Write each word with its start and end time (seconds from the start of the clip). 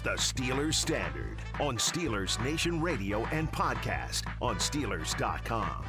The 0.00 0.10
Steelers 0.10 0.74
Standard 0.74 1.38
on 1.60 1.76
Steelers 1.76 2.42
Nation 2.42 2.80
Radio 2.80 3.26
and 3.26 3.50
podcast 3.52 4.22
on 4.40 4.56
Steelers.com. 4.56 5.84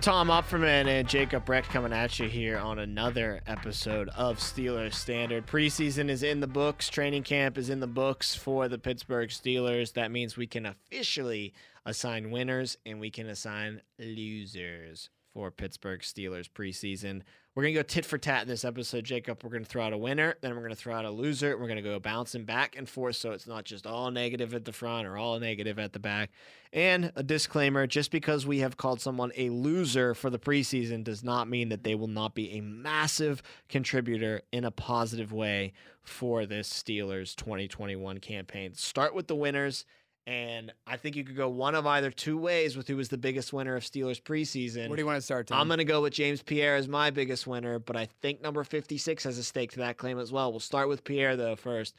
Tom 0.00 0.28
Opferman 0.28 0.86
and 0.86 1.08
Jacob 1.08 1.44
Brecht 1.44 1.68
coming 1.68 1.92
at 1.92 2.18
you 2.18 2.28
here 2.28 2.58
on 2.58 2.80
another 2.80 3.40
episode 3.46 4.08
of 4.16 4.38
Steelers 4.38 4.94
Standard. 4.94 5.46
Preseason 5.46 6.08
is 6.08 6.24
in 6.24 6.40
the 6.40 6.48
books. 6.48 6.88
Training 6.88 7.22
camp 7.22 7.56
is 7.56 7.70
in 7.70 7.78
the 7.78 7.86
books 7.86 8.34
for 8.34 8.66
the 8.66 8.78
Pittsburgh 8.78 9.28
Steelers. 9.28 9.92
That 9.92 10.10
means 10.10 10.36
we 10.36 10.48
can 10.48 10.66
officially 10.66 11.54
assign 11.86 12.32
winners 12.32 12.76
and 12.84 12.98
we 12.98 13.10
can 13.10 13.28
assign 13.28 13.82
losers 14.00 15.10
for 15.32 15.52
Pittsburgh 15.52 16.00
Steelers 16.00 16.50
preseason. 16.50 17.22
We're 17.54 17.64
to 17.64 17.72
go 17.72 17.82
tit 17.82 18.06
for 18.06 18.16
tat 18.16 18.42
in 18.42 18.48
this 18.48 18.64
episode, 18.64 19.04
Jacob. 19.04 19.44
We're 19.44 19.58
to 19.58 19.64
throw 19.66 19.84
out 19.84 19.92
a 19.92 19.98
winner, 19.98 20.36
then 20.40 20.56
we're 20.56 20.68
to 20.68 20.74
throw 20.74 20.94
out 20.94 21.04
a 21.04 21.10
loser. 21.10 21.58
We're 21.58 21.66
to 21.68 21.82
go 21.82 21.98
bouncing 22.00 22.44
back 22.44 22.76
and 22.76 22.88
forth 22.88 23.16
so 23.16 23.32
it's 23.32 23.46
not 23.46 23.64
just 23.64 23.86
all 23.86 24.10
negative 24.10 24.54
at 24.54 24.64
the 24.64 24.72
front 24.72 25.06
or 25.06 25.18
all 25.18 25.38
negative 25.38 25.78
at 25.78 25.92
the 25.92 25.98
back. 25.98 26.30
And 26.72 27.12
a 27.14 27.22
disclaimer 27.22 27.86
just 27.86 28.10
because 28.10 28.46
we 28.46 28.60
have 28.60 28.78
called 28.78 29.02
someone 29.02 29.32
a 29.36 29.50
loser 29.50 30.14
for 30.14 30.30
the 30.30 30.38
preseason 30.38 31.04
does 31.04 31.22
not 31.22 31.46
mean 31.46 31.68
that 31.68 31.84
they 31.84 31.94
will 31.94 32.08
not 32.08 32.34
be 32.34 32.52
a 32.52 32.62
massive 32.62 33.42
contributor 33.68 34.40
in 34.50 34.64
a 34.64 34.70
positive 34.70 35.30
way 35.30 35.74
for 36.00 36.46
this 36.46 36.72
Steelers 36.72 37.36
2021 37.36 38.16
campaign. 38.16 38.72
Start 38.72 39.14
with 39.14 39.26
the 39.26 39.36
winners 39.36 39.84
and 40.26 40.72
I 40.86 40.96
think 40.96 41.16
you 41.16 41.24
could 41.24 41.36
go 41.36 41.48
one 41.48 41.74
of 41.74 41.86
either 41.86 42.10
two 42.10 42.38
ways 42.38 42.76
with 42.76 42.86
who 42.86 42.96
was 42.96 43.08
the 43.08 43.18
biggest 43.18 43.52
winner 43.52 43.74
of 43.74 43.82
Steelers 43.82 44.22
preseason. 44.22 44.88
Where 44.88 44.96
do 44.96 45.02
you 45.02 45.06
want 45.06 45.18
to 45.18 45.22
start, 45.22 45.48
Tom? 45.48 45.60
I'm 45.60 45.66
going 45.66 45.78
to 45.78 45.84
go 45.84 46.02
with 46.02 46.12
James 46.12 46.42
Pierre 46.42 46.76
as 46.76 46.86
my 46.86 47.10
biggest 47.10 47.46
winner, 47.46 47.78
but 47.78 47.96
I 47.96 48.06
think 48.20 48.40
number 48.40 48.62
56 48.62 49.24
has 49.24 49.38
a 49.38 49.42
stake 49.42 49.72
to 49.72 49.80
that 49.80 49.96
claim 49.96 50.18
as 50.18 50.30
well. 50.30 50.52
We'll 50.52 50.60
start 50.60 50.88
with 50.88 51.02
Pierre, 51.02 51.36
though, 51.36 51.56
first. 51.56 51.96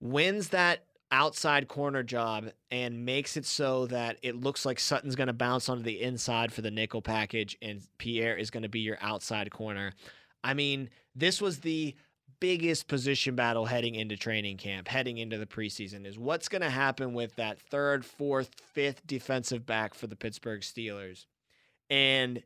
Wins 0.00 0.48
that 0.48 0.84
outside 1.10 1.68
corner 1.68 2.02
job 2.02 2.50
and 2.70 3.04
makes 3.04 3.36
it 3.36 3.46
so 3.46 3.86
that 3.86 4.18
it 4.22 4.36
looks 4.36 4.66
like 4.66 4.78
Sutton's 4.78 5.16
going 5.16 5.28
to 5.28 5.32
bounce 5.32 5.68
onto 5.68 5.82
the 5.82 6.02
inside 6.02 6.52
for 6.52 6.60
the 6.60 6.70
nickel 6.70 7.00
package 7.00 7.56
and 7.62 7.80
Pierre 7.98 8.36
is 8.36 8.50
going 8.50 8.62
to 8.62 8.68
be 8.68 8.80
your 8.80 8.98
outside 9.00 9.50
corner. 9.50 9.92
I 10.44 10.54
mean, 10.54 10.90
this 11.14 11.40
was 11.40 11.60
the 11.60 11.94
biggest 12.40 12.88
position 12.88 13.34
battle 13.34 13.66
heading 13.66 13.94
into 13.94 14.16
training 14.16 14.56
camp, 14.56 14.88
heading 14.88 15.18
into 15.18 15.38
the 15.38 15.46
preseason, 15.46 16.06
is 16.06 16.18
what's 16.18 16.48
going 16.48 16.62
to 16.62 16.70
happen 16.70 17.14
with 17.14 17.34
that 17.36 17.60
third, 17.60 18.04
fourth, 18.04 18.50
fifth 18.72 19.06
defensive 19.06 19.66
back 19.66 19.94
for 19.94 20.06
the 20.06 20.16
Pittsburgh 20.16 20.60
Steelers. 20.60 21.26
And 21.90 22.42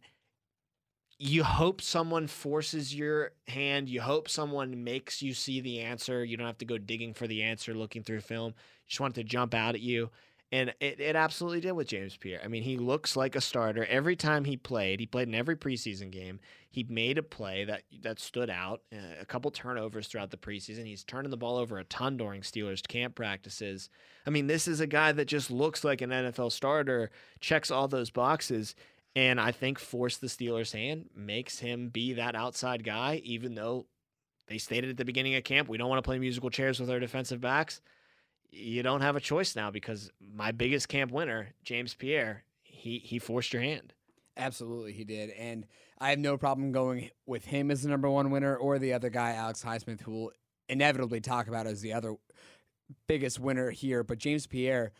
you 1.19 1.45
hope 1.45 1.81
someone 1.81 2.27
forces 2.27 2.95
your 2.95 3.33
hand. 3.47 3.89
You 3.89 4.01
hope 4.01 4.29
someone 4.29 4.83
makes 4.83 5.23
you 5.23 5.35
see 5.35 5.61
the 5.61 5.81
answer. 5.81 6.25
You 6.25 6.37
don't 6.37 6.47
have 6.47 6.59
to 6.59 6.65
go 6.65 6.79
digging 6.79 7.15
for 7.15 7.27
the 7.27 7.43
answer, 7.43 7.75
looking 7.75 8.03
through 8.03 8.23
film. 8.23 8.49
You 8.49 8.89
just 8.89 9.01
want 9.01 9.17
it 9.17 9.23
to 9.23 9.29
jump 9.29 9.55
out 9.55 9.75
at 9.75 9.81
you. 9.81 10.11
And 10.53 10.75
it, 10.81 11.01
it 11.01 11.17
absolutely 11.17 11.61
did 11.61 11.73
with 11.73 11.89
James 11.89 12.15
Pierre. 12.15 12.43
I 12.45 12.49
mean, 12.49 12.63
he 12.63 12.77
looks 12.77 13.17
like 13.17 13.35
a 13.35 13.41
starter 13.41 13.87
every 13.87 14.17
time 14.17 14.45
he 14.45 14.59
played. 14.59 15.01
He 15.01 15.07
played 15.07 15.29
in 15.29 15.35
every 15.35 15.57
preseason 15.57 16.11
game. 16.11 16.41
He 16.71 16.85
made 16.85 17.17
a 17.17 17.23
play 17.23 17.65
that 17.65 17.85
that 18.03 18.21
stood 18.21 18.51
out. 18.51 18.83
Uh, 18.93 18.99
a 19.19 19.25
couple 19.25 19.51
turnovers 19.51 20.09
throughout 20.09 20.31
the 20.31 20.37
preseason. 20.37 20.85
He's 20.85 21.05
turning 21.05 21.31
the 21.31 21.39
ball 21.39 21.57
over 21.57 21.79
a 21.79 21.85
ton 21.85 22.19
during 22.19 22.43
Steelers 22.43 22.87
camp 22.87 23.15
practices. 23.15 23.89
I 24.27 24.31
mean, 24.31 24.47
this 24.47 24.69
is 24.69 24.81
a 24.81 24.87
guy 24.87 25.13
that 25.13 25.25
just 25.25 25.51
looks 25.51 25.85
like 25.85 26.03
an 26.03 26.11
NFL 26.11 26.53
starter. 26.53 27.11
Checks 27.41 27.71
all 27.71 27.89
those 27.89 28.11
boxes, 28.11 28.75
and 29.17 29.41
I 29.41 29.53
think 29.53 29.79
force 29.79 30.19
the 30.19 30.27
Steelers' 30.27 30.73
hand 30.73 31.09
makes 31.17 31.61
him 31.61 31.89
be 31.89 32.13
that 32.15 32.35
outside 32.35 32.85
guy. 32.85 33.23
Even 33.25 33.55
though 33.55 33.87
they 34.49 34.59
stated 34.59 34.91
at 34.91 34.97
the 34.99 35.07
beginning 35.07 35.35
of 35.35 35.45
camp, 35.45 35.71
we 35.71 35.79
don't 35.79 35.89
want 35.89 36.05
to 36.05 36.07
play 36.07 36.19
musical 36.19 36.51
chairs 36.51 36.79
with 36.79 36.91
our 36.91 37.01
defensive 37.01 37.41
backs 37.41 37.81
you 38.53 38.83
don't 38.83 39.01
have 39.01 39.17
a 39.17 39.21
choice 39.21 39.57
now 39.57 39.71
because 39.71 40.11
my 40.21 40.53
biggest 40.53 40.89
camp 40.89 41.11
winner, 41.11 41.55
James 41.65 41.95
Pierre, 41.95 42.45
he 42.63 42.99
he 42.99 43.19
forced 43.19 43.53
your 43.53 43.63
hand. 43.63 43.95
Absolutely, 44.37 44.93
he 44.93 45.05
did, 45.05 45.31
and 45.31 45.67
I 45.99 46.11
have 46.11 46.19
no 46.19 46.37
problem 46.37 46.73
going 46.73 47.11
with 47.27 47.47
him 47.47 47.71
as 47.71 47.83
the 47.83 47.89
number 47.89 48.09
one 48.11 48.31
winner 48.31 48.57
or 48.57 48.79
the 48.79 48.93
other 48.93 49.11
guy, 49.11 49.33
Alex 49.33 49.63
Highsmith, 49.65 50.01
who 50.03 50.13
will 50.13 50.33
inevitably 50.69 51.21
talk 51.21 51.49
about 51.49 51.67
as 51.67 51.81
the 51.81 51.93
other 51.93 52.15
biggest 53.07 53.39
winner 53.39 53.71
here. 53.71 54.03
But 54.03 54.19
James 54.19 54.47
Pierre, 54.47 54.93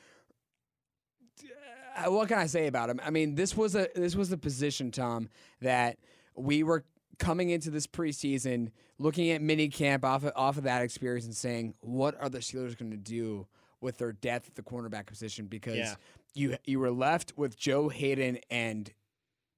uh, 1.97 2.11
what 2.11 2.29
can 2.29 2.39
I 2.39 2.47
say 2.47 2.67
about 2.67 2.91
him? 2.91 3.01
I 3.05 3.11
mean, 3.11 3.35
this 3.35 3.57
was 3.57 3.75
a 3.75 3.89
this 3.95 4.17
was 4.17 4.33
a 4.33 4.39
position, 4.39 4.91
Tom, 4.91 5.29
that 5.61 5.99
we 6.37 6.63
were 6.63 6.85
coming 7.23 7.51
into 7.51 7.71
this 7.71 7.87
preseason, 7.87 8.73
looking 8.99 9.31
at 9.31 9.41
mini 9.41 9.69
camp 9.69 10.05
off 10.05 10.25
of, 10.25 10.33
off 10.35 10.59
of 10.59 10.65
that 10.65 10.83
experience 10.83 11.25
and 11.25 11.35
saying, 11.35 11.75
what 11.81 12.21
are 12.21 12.29
the 12.29 12.39
Steelers 12.39 12.77
going 12.77 12.91
to 12.91 12.97
do 12.97 13.47
with 13.81 13.97
their 13.99 14.13
depth 14.13 14.49
at 14.49 14.55
the 14.57 14.63
cornerback 14.63 15.07
position? 15.07 15.47
Because 15.47 15.77
yeah. 15.77 15.95
you 16.35 16.57
you 16.65 16.81
were 16.81 16.91
left 16.91 17.33
with 17.37 17.57
Joe 17.57 17.89
Haden 17.89 18.39
and 18.51 18.93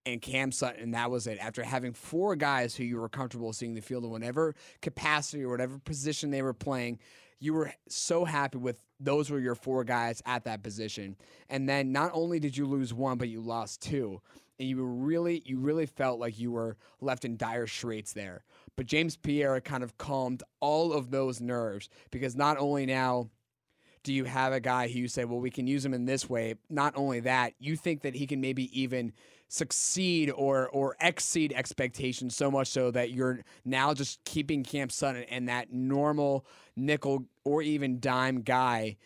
and 0.06 0.20
Cam 0.20 0.52
Sutton, 0.52 0.82
and 0.82 0.94
that 0.94 1.10
was 1.10 1.26
it. 1.26 1.38
After 1.38 1.62
having 1.62 1.94
four 1.94 2.36
guys 2.36 2.76
who 2.76 2.84
you 2.84 3.00
were 3.00 3.08
comfortable 3.08 3.54
seeing 3.54 3.74
the 3.74 3.80
field 3.80 4.04
in 4.04 4.10
whatever 4.10 4.54
capacity 4.82 5.42
or 5.42 5.48
whatever 5.48 5.78
position 5.78 6.30
they 6.30 6.42
were 6.42 6.52
playing, 6.52 6.98
you 7.40 7.54
were 7.54 7.72
so 7.88 8.26
happy 8.26 8.58
with 8.58 8.82
those 9.00 9.30
were 9.30 9.40
your 9.40 9.54
four 9.54 9.84
guys 9.84 10.22
at 10.26 10.44
that 10.44 10.62
position. 10.62 11.16
And 11.48 11.66
then 11.66 11.92
not 11.92 12.10
only 12.12 12.38
did 12.38 12.56
you 12.56 12.66
lose 12.66 12.92
one, 12.92 13.16
but 13.16 13.28
you 13.28 13.40
lost 13.40 13.80
two 13.80 14.20
and 14.58 14.68
you 14.68 14.76
were 14.76 14.92
really 14.92 15.42
you 15.44 15.58
really 15.58 15.86
felt 15.86 16.20
like 16.20 16.38
you 16.38 16.52
were 16.52 16.76
left 17.00 17.24
in 17.24 17.36
dire 17.36 17.66
straits 17.66 18.12
there. 18.12 18.44
But 18.76 18.86
James 18.86 19.16
Pierre 19.16 19.60
kind 19.60 19.82
of 19.84 19.98
calmed 19.98 20.42
all 20.60 20.92
of 20.92 21.10
those 21.10 21.40
nerves 21.40 21.88
because 22.10 22.36
not 22.36 22.58
only 22.58 22.86
now 22.86 23.30
do 24.04 24.12
you 24.12 24.24
have 24.24 24.52
a 24.52 24.60
guy 24.60 24.86
who 24.86 25.00
you 25.00 25.08
say, 25.08 25.24
well, 25.24 25.40
we 25.40 25.50
can 25.50 25.66
use 25.66 25.84
him 25.84 25.94
in 25.94 26.04
this 26.04 26.28
way. 26.28 26.54
Not 26.68 26.92
only 26.94 27.20
that, 27.20 27.54
you 27.58 27.74
think 27.74 28.02
that 28.02 28.14
he 28.14 28.26
can 28.26 28.40
maybe 28.40 28.78
even 28.78 29.12
succeed 29.48 30.30
or 30.30 30.68
or 30.68 30.96
exceed 31.00 31.52
expectations 31.52 32.34
so 32.34 32.50
much 32.50 32.68
so 32.68 32.90
that 32.90 33.10
you're 33.10 33.40
now 33.64 33.94
just 33.94 34.22
keeping 34.24 34.62
Cam 34.62 34.90
Sutton 34.90 35.24
and 35.24 35.48
that 35.48 35.72
normal 35.72 36.46
nickel 36.76 37.24
or 37.44 37.62
even 37.62 38.00
dime 38.00 38.42
guy 38.42 38.96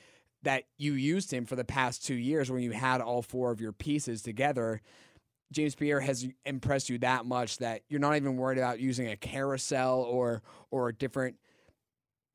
that 0.42 0.64
you 0.76 0.92
used 0.92 1.32
him 1.32 1.44
for 1.44 1.56
the 1.56 1.64
past 1.64 2.04
two 2.04 2.14
years 2.14 2.50
when 2.50 2.62
you 2.62 2.70
had 2.70 3.00
all 3.00 3.22
four 3.22 3.50
of 3.50 3.60
your 3.60 3.72
pieces 3.72 4.22
together 4.22 4.80
James 5.52 5.74
Pierre 5.74 6.00
has 6.00 6.26
impressed 6.44 6.90
you 6.90 6.98
that 6.98 7.24
much 7.24 7.58
that 7.58 7.82
you're 7.88 8.00
not 8.00 8.16
even 8.16 8.36
worried 8.36 8.58
about 8.58 8.80
using 8.80 9.08
a 9.08 9.16
carousel 9.16 10.02
or 10.02 10.42
or 10.70 10.88
a 10.88 10.94
different, 10.94 11.36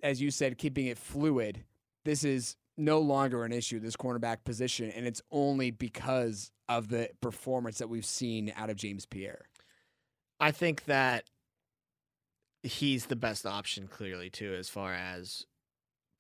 as 0.02 0.22
you 0.22 0.32
said, 0.32 0.58
keeping 0.58 0.88
it 0.88 0.98
fluid. 0.98 1.64
This 2.06 2.24
is 2.24 2.56
no 2.76 3.00
longer 3.00 3.46
an 3.46 3.52
issue, 3.52 3.80
this 3.80 3.96
cornerback 3.96 4.44
position, 4.44 4.90
and 4.92 5.06
it's 5.06 5.22
only 5.32 5.70
because 5.72 6.52
of 6.68 6.88
the 6.88 7.10
performance 7.22 7.78
that 7.78 7.90
we've 7.90 8.06
seen 8.06 8.52
out 8.56 8.70
of 8.70 8.76
James 8.76 9.06
Pierre. 9.06 9.46
I 10.40 10.52
think 10.52 10.86
that 10.86 11.26
he's 12.64 13.06
the 13.06 13.16
best 13.16 13.46
option, 13.46 13.88
clearly, 13.88 14.30
too, 14.30 14.56
as 14.58 14.70
far 14.70 14.94
as 14.94 15.46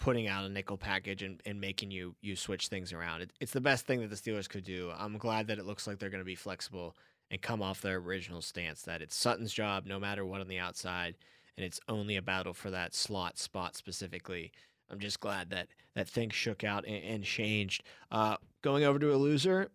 putting 0.03 0.27
out 0.27 0.43
a 0.43 0.49
nickel 0.49 0.75
package 0.75 1.23
and, 1.23 1.41
and 1.45 1.61
making 1.61 1.89
you 1.89 2.13
you 2.19 2.35
switch 2.35 2.67
things 2.67 2.91
around. 2.91 3.21
It, 3.21 3.31
it's 3.39 3.53
the 3.53 3.61
best 3.61 3.87
thing 3.87 4.01
that 4.01 4.09
the 4.09 4.17
Steelers 4.17 4.49
could 4.49 4.65
do. 4.65 4.91
I'm 4.97 5.17
glad 5.17 5.47
that 5.47 5.59
it 5.59 5.65
looks 5.65 5.87
like 5.87 5.97
they're 5.97 6.09
going 6.09 6.19
to 6.19 6.25
be 6.25 6.35
flexible 6.35 6.97
and 7.31 7.41
come 7.41 7.61
off 7.61 7.81
their 7.81 7.99
original 7.99 8.41
stance 8.41 8.81
that 8.81 9.01
it's 9.01 9.15
Sutton's 9.15 9.53
job 9.53 9.85
no 9.85 10.01
matter 10.01 10.25
what 10.25 10.41
on 10.41 10.49
the 10.49 10.59
outside, 10.59 11.15
and 11.55 11.65
it's 11.65 11.79
only 11.87 12.17
a 12.17 12.21
battle 12.21 12.53
for 12.53 12.69
that 12.69 12.93
slot 12.93 13.37
spot 13.37 13.77
specifically. 13.77 14.51
I'm 14.91 14.99
just 14.99 15.21
glad 15.21 15.49
that 15.51 15.69
that 15.95 16.09
things 16.09 16.35
shook 16.35 16.65
out 16.65 16.85
and, 16.85 17.01
and 17.01 17.23
changed. 17.23 17.83
Uh, 18.11 18.35
going 18.61 18.83
over 18.83 18.99
to 18.99 19.13
a 19.13 19.15
loser, 19.15 19.69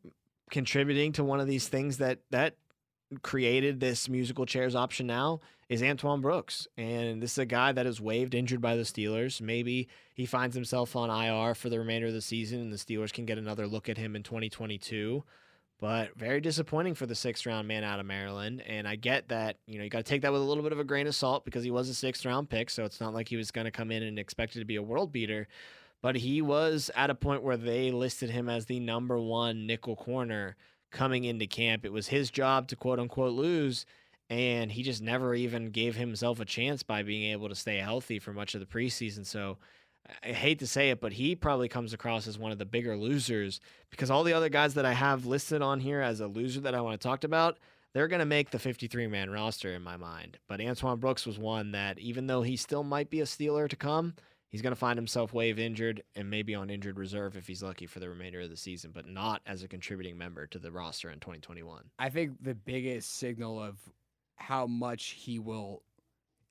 contributing 0.50 1.10
to 1.12 1.24
one 1.24 1.40
of 1.40 1.46
these 1.46 1.68
things 1.68 1.96
that 1.98 2.18
that 2.28 2.56
created 3.22 3.80
this 3.80 4.08
musical 4.08 4.46
chairs 4.46 4.74
option 4.74 5.06
now 5.06 5.40
is 5.68 5.82
Antoine 5.82 6.20
Brooks. 6.20 6.66
And 6.76 7.22
this 7.22 7.32
is 7.32 7.38
a 7.38 7.46
guy 7.46 7.72
that 7.72 7.86
is 7.86 8.00
waived 8.00 8.34
injured 8.34 8.60
by 8.60 8.76
the 8.76 8.82
Steelers. 8.82 9.40
Maybe 9.40 9.88
he 10.14 10.26
finds 10.26 10.54
himself 10.54 10.96
on 10.96 11.10
IR 11.10 11.54
for 11.54 11.68
the 11.68 11.78
remainder 11.78 12.08
of 12.08 12.12
the 12.12 12.22
season 12.22 12.60
and 12.60 12.72
the 12.72 12.76
Steelers 12.76 13.12
can 13.12 13.26
get 13.26 13.38
another 13.38 13.66
look 13.66 13.88
at 13.88 13.98
him 13.98 14.16
in 14.16 14.22
2022. 14.22 15.24
But 15.80 16.16
very 16.16 16.40
disappointing 16.40 16.94
for 16.94 17.06
the 17.06 17.14
sixth 17.14 17.46
round 17.46 17.68
man 17.68 17.84
out 17.84 18.00
of 18.00 18.06
Maryland. 18.06 18.62
And 18.66 18.88
I 18.88 18.96
get 18.96 19.28
that, 19.28 19.58
you 19.66 19.78
know, 19.78 19.84
you 19.84 19.90
got 19.90 19.98
to 19.98 20.10
take 20.10 20.22
that 20.22 20.32
with 20.32 20.40
a 20.40 20.44
little 20.44 20.64
bit 20.64 20.72
of 20.72 20.80
a 20.80 20.84
grain 20.84 21.06
of 21.06 21.14
salt 21.14 21.44
because 21.44 21.62
he 21.62 21.70
was 21.70 21.88
a 21.88 21.94
sixth 21.94 22.24
round 22.26 22.50
pick. 22.50 22.68
So 22.68 22.84
it's 22.84 23.00
not 23.00 23.14
like 23.14 23.28
he 23.28 23.36
was 23.36 23.52
going 23.52 23.66
to 23.66 23.70
come 23.70 23.92
in 23.92 24.02
and 24.02 24.18
expected 24.18 24.58
to 24.58 24.64
be 24.64 24.76
a 24.76 24.82
world 24.82 25.12
beater. 25.12 25.46
But 26.02 26.16
he 26.16 26.42
was 26.42 26.90
at 26.96 27.10
a 27.10 27.14
point 27.14 27.42
where 27.42 27.56
they 27.56 27.90
listed 27.90 28.30
him 28.30 28.48
as 28.48 28.66
the 28.66 28.80
number 28.80 29.18
one 29.18 29.66
nickel 29.66 29.96
corner 29.96 30.56
coming 30.90 31.24
into 31.24 31.46
camp. 31.46 31.84
It 31.84 31.92
was 31.92 32.08
his 32.08 32.30
job 32.30 32.68
to 32.68 32.76
quote 32.76 32.98
unquote 32.98 33.32
lose 33.32 33.86
and 34.30 34.70
he 34.70 34.82
just 34.82 35.02
never 35.02 35.34
even 35.34 35.70
gave 35.70 35.96
himself 35.96 36.40
a 36.40 36.44
chance 36.44 36.82
by 36.82 37.02
being 37.02 37.30
able 37.32 37.48
to 37.48 37.54
stay 37.54 37.78
healthy 37.78 38.18
for 38.18 38.32
much 38.32 38.54
of 38.54 38.60
the 38.60 38.66
preseason. 38.66 39.24
So 39.24 39.56
I 40.22 40.28
hate 40.28 40.58
to 40.58 40.66
say 40.66 40.90
it, 40.90 41.00
but 41.00 41.12
he 41.12 41.34
probably 41.34 41.68
comes 41.68 41.92
across 41.92 42.26
as 42.26 42.38
one 42.38 42.52
of 42.52 42.58
the 42.58 42.66
bigger 42.66 42.96
losers 42.96 43.60
because 43.90 44.10
all 44.10 44.24
the 44.24 44.32
other 44.32 44.48
guys 44.48 44.74
that 44.74 44.84
I 44.84 44.92
have 44.92 45.26
listed 45.26 45.62
on 45.62 45.80
here 45.80 46.00
as 46.00 46.20
a 46.20 46.26
loser 46.26 46.60
that 46.60 46.74
I 46.74 46.80
want 46.80 47.00
to 47.00 47.06
talk 47.06 47.24
about, 47.24 47.58
they're 47.94 48.08
going 48.08 48.20
to 48.20 48.26
make 48.26 48.50
the 48.50 48.58
53 48.58 49.06
man 49.06 49.30
roster 49.30 49.72
in 49.72 49.82
my 49.82 49.96
mind. 49.96 50.38
But 50.46 50.60
Antoine 50.60 50.98
Brooks 50.98 51.26
was 51.26 51.38
one 51.38 51.72
that, 51.72 51.98
even 51.98 52.26
though 52.26 52.42
he 52.42 52.56
still 52.56 52.84
might 52.84 53.10
be 53.10 53.20
a 53.20 53.24
Steeler 53.24 53.68
to 53.68 53.76
come, 53.76 54.14
He's 54.50 54.62
going 54.62 54.72
to 54.72 54.76
find 54.76 54.96
himself 54.96 55.34
wave 55.34 55.58
injured 55.58 56.02
and 56.16 56.30
maybe 56.30 56.54
on 56.54 56.70
injured 56.70 56.98
reserve 56.98 57.36
if 57.36 57.46
he's 57.46 57.62
lucky 57.62 57.86
for 57.86 58.00
the 58.00 58.08
remainder 58.08 58.40
of 58.40 58.50
the 58.50 58.56
season, 58.56 58.92
but 58.94 59.06
not 59.06 59.42
as 59.46 59.62
a 59.62 59.68
contributing 59.68 60.16
member 60.16 60.46
to 60.46 60.58
the 60.58 60.72
roster 60.72 61.10
in 61.10 61.20
2021. 61.20 61.84
I 61.98 62.08
think 62.08 62.42
the 62.42 62.54
biggest 62.54 63.18
signal 63.18 63.62
of 63.62 63.76
how 64.36 64.66
much 64.66 65.16
he 65.18 65.38
will, 65.38 65.82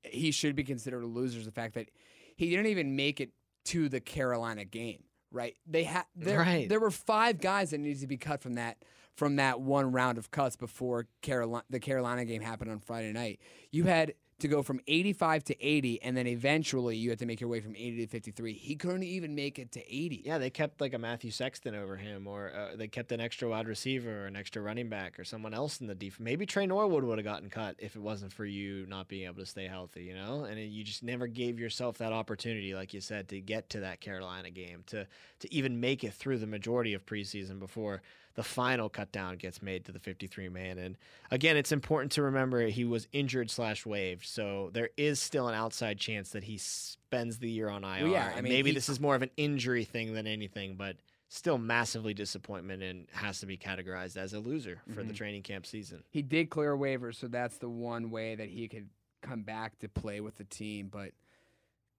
he 0.03 0.31
should 0.31 0.55
be 0.55 0.63
considered 0.63 1.03
a 1.03 1.07
loser 1.07 1.39
is 1.39 1.45
the 1.45 1.51
fact 1.51 1.73
that 1.73 1.89
he 2.35 2.49
didn't 2.51 2.67
even 2.67 2.95
make 2.95 3.19
it 3.19 3.31
to 3.65 3.89
the 3.89 3.99
Carolina 3.99 4.63
game. 4.63 5.03
Right? 5.31 5.55
They 5.65 5.83
had 5.83 6.05
there. 6.15 6.39
Right. 6.39 6.69
There 6.69 6.79
were 6.79 6.91
five 6.91 7.41
guys 7.41 7.71
that 7.71 7.79
needed 7.79 7.99
to 7.99 8.07
be 8.07 8.15
cut 8.15 8.41
from 8.41 8.53
that 8.53 8.77
from 9.17 9.37
that 9.37 9.59
one 9.59 9.91
round 9.91 10.17
of 10.17 10.31
cuts 10.31 10.55
before 10.55 11.07
Carolina 11.21 11.65
the 11.69 11.79
Carolina 11.79 12.23
game 12.23 12.41
happened 12.41 12.71
on 12.71 12.79
Friday 12.79 13.11
night. 13.11 13.41
You 13.71 13.83
had 13.83 14.13
to 14.39 14.47
go 14.47 14.61
from 14.61 14.79
85 14.87 15.43
to 15.45 15.65
80, 15.65 16.01
and 16.03 16.15
then 16.15 16.27
eventually 16.27 16.95
you 16.95 17.09
had 17.09 17.17
to 17.19 17.25
make 17.25 17.41
your 17.41 17.49
way 17.49 17.59
from 17.59 17.75
80 17.75 18.05
to 18.05 18.07
53. 18.07 18.53
He 18.53 18.75
couldn't 18.75 19.03
even 19.03 19.33
make 19.33 19.57
it 19.57 19.71
to 19.71 19.79
80. 19.79 20.21
Yeah, 20.25 20.37
they 20.37 20.51
kept 20.51 20.79
like 20.79 20.93
a 20.93 20.99
Matthew 20.99 21.31
Sexton 21.31 21.73
over 21.73 21.95
him, 21.95 22.27
or 22.27 22.53
uh, 22.53 22.75
they 22.75 22.87
kept 22.87 23.11
an 23.11 23.19
extra 23.19 23.49
wide 23.49 23.67
receiver 23.67 24.23
or 24.23 24.27
an 24.27 24.35
extra 24.35 24.61
running 24.61 24.89
back 24.89 25.19
or 25.19 25.23
someone 25.23 25.55
else 25.55 25.81
in 25.81 25.87
the 25.87 25.95
defense. 25.95 26.19
Maybe 26.19 26.45
Trey 26.45 26.67
Norwood 26.67 27.03
would 27.03 27.17
have 27.17 27.25
gotten 27.25 27.49
cut 27.49 27.75
if 27.79 27.95
it 27.95 28.01
wasn't 28.01 28.31
for 28.31 28.45
you 28.45 28.85
not 28.87 29.07
being 29.07 29.25
able 29.25 29.39
to 29.39 29.45
stay 29.45 29.67
healthy, 29.67 30.03
you 30.03 30.13
know. 30.13 30.43
And 30.43 30.59
you 30.59 30.83
just 30.83 31.01
never 31.01 31.25
gave 31.25 31.59
yourself 31.59 31.97
that 31.97 32.13
opportunity, 32.13 32.75
like 32.75 32.93
you 32.93 33.01
said, 33.01 33.29
to 33.29 33.41
get 33.41 33.71
to 33.71 33.79
that 33.79 34.01
Carolina 34.01 34.51
game, 34.51 34.83
to 34.87 35.07
to 35.39 35.53
even 35.53 35.79
make 35.79 36.03
it 36.03 36.13
through 36.13 36.37
the 36.37 36.47
majority 36.47 36.93
of 36.93 37.05
preseason 37.05 37.57
before 37.59 38.03
the 38.37 38.43
final 38.43 38.87
cut 38.87 39.11
down 39.11 39.35
gets 39.35 39.61
made 39.63 39.83
to 39.83 39.91
the 39.91 39.97
53 39.99 40.47
man. 40.47 40.77
And 40.77 40.95
again, 41.31 41.57
it's 41.57 41.71
important 41.71 42.11
to 42.13 42.21
remember 42.21 42.67
he 42.67 42.85
was 42.85 43.07
injured 43.11 43.49
slash 43.49 43.83
waived, 43.83 44.25
so 44.27 44.69
there 44.73 44.91
is 44.95 45.19
still 45.19 45.47
an 45.47 45.55
outside 45.55 45.97
chance 45.97 46.29
that 46.29 46.43
he 46.43 46.57
spends 46.59 47.39
the 47.39 47.49
year 47.49 47.67
on 47.67 47.83
IR. 47.83 48.03
Well, 48.03 48.11
yeah, 48.13 48.31
I 48.35 48.41
mean, 48.41 48.53
maybe 48.53 48.69
he- 48.69 48.75
this 48.75 48.89
is 48.89 48.99
more 48.99 49.15
of 49.15 49.23
an 49.23 49.31
injury 49.37 49.83
thing 49.83 50.13
than 50.13 50.27
anything, 50.27 50.75
but 50.75 50.97
still 51.29 51.57
massively 51.57 52.13
disappointment 52.13 52.83
and 52.83 53.07
has 53.11 53.39
to 53.39 53.47
be 53.47 53.57
categorized 53.57 54.15
as 54.17 54.33
a 54.33 54.39
loser 54.39 54.81
for 54.93 55.03
the 55.03 55.11
Mhm. 55.13 55.17
training 55.17 55.41
camp 55.43 55.65
season. 55.65 56.03
He 56.11 56.21
did 56.21 56.51
clear 56.51 56.77
waivers, 56.77 57.15
so 57.15 57.27
that's 57.27 57.57
the 57.57 57.67
one 57.69 58.11
way 58.11 58.35
that 58.35 58.49
he 58.49 58.67
could 58.67 58.87
come 59.23 59.41
back 59.41 59.79
to 59.79 59.89
play 59.89 60.21
with 60.21 60.35
the 60.35 60.43
team. 60.45 60.89
But 60.89 61.11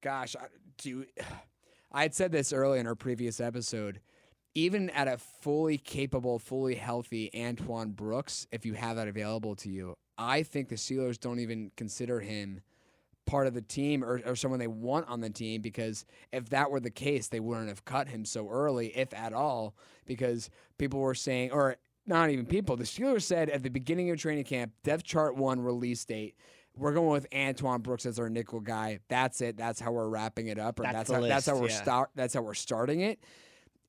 gosh, 0.02 0.36
I, 0.36 0.46
do 0.76 1.04
I 1.92 2.02
had 2.02 2.14
said 2.14 2.30
this 2.32 2.52
earlier 2.52 2.80
in 2.80 2.86
our 2.86 2.94
previous 2.94 3.40
episode. 3.40 4.00
Even 4.58 4.90
at 4.90 5.06
a 5.06 5.18
fully 5.18 5.78
capable, 5.78 6.40
fully 6.40 6.74
healthy 6.74 7.30
Antoine 7.32 7.90
Brooks, 7.90 8.48
if 8.50 8.66
you 8.66 8.74
have 8.74 8.96
that 8.96 9.06
available 9.06 9.54
to 9.54 9.68
you, 9.68 9.96
I 10.18 10.42
think 10.42 10.68
the 10.68 10.74
Steelers 10.74 11.20
don't 11.20 11.38
even 11.38 11.70
consider 11.76 12.18
him 12.18 12.60
part 13.24 13.46
of 13.46 13.54
the 13.54 13.62
team 13.62 14.02
or, 14.02 14.20
or 14.26 14.34
someone 14.34 14.58
they 14.58 14.66
want 14.66 15.06
on 15.08 15.20
the 15.20 15.30
team 15.30 15.60
because 15.60 16.04
if 16.32 16.48
that 16.48 16.72
were 16.72 16.80
the 16.80 16.90
case, 16.90 17.28
they 17.28 17.38
wouldn't 17.38 17.68
have 17.68 17.84
cut 17.84 18.08
him 18.08 18.24
so 18.24 18.48
early, 18.48 18.88
if 18.96 19.14
at 19.14 19.32
all, 19.32 19.76
because 20.06 20.50
people 20.76 20.98
were 20.98 21.14
saying, 21.14 21.52
or 21.52 21.76
not 22.04 22.30
even 22.30 22.44
people, 22.44 22.76
the 22.76 22.82
Steelers 22.82 23.22
said 23.22 23.50
at 23.50 23.62
the 23.62 23.68
beginning 23.68 24.10
of 24.10 24.18
training 24.18 24.44
camp, 24.44 24.72
depth 24.82 25.04
chart 25.04 25.36
one 25.36 25.60
release 25.60 26.04
date. 26.04 26.34
We're 26.76 26.94
going 26.94 27.10
with 27.10 27.26
Antoine 27.32 27.82
Brooks 27.82 28.06
as 28.06 28.18
our 28.18 28.28
nickel 28.28 28.60
guy. 28.60 28.98
That's 29.08 29.40
it. 29.40 29.56
That's 29.56 29.78
how 29.78 29.92
we're 29.92 30.08
wrapping 30.08 30.48
it 30.48 30.58
up, 30.58 30.80
or 30.80 30.84
That's 30.84 30.94
that's, 30.94 31.10
how 31.10 31.20
that's 31.20 31.46
how 31.46 31.58
we're 31.58 31.68
yeah. 31.68 31.82
start. 31.82 32.10
That's 32.14 32.34
how 32.34 32.42
we're 32.42 32.54
starting 32.54 33.00
it. 33.00 33.20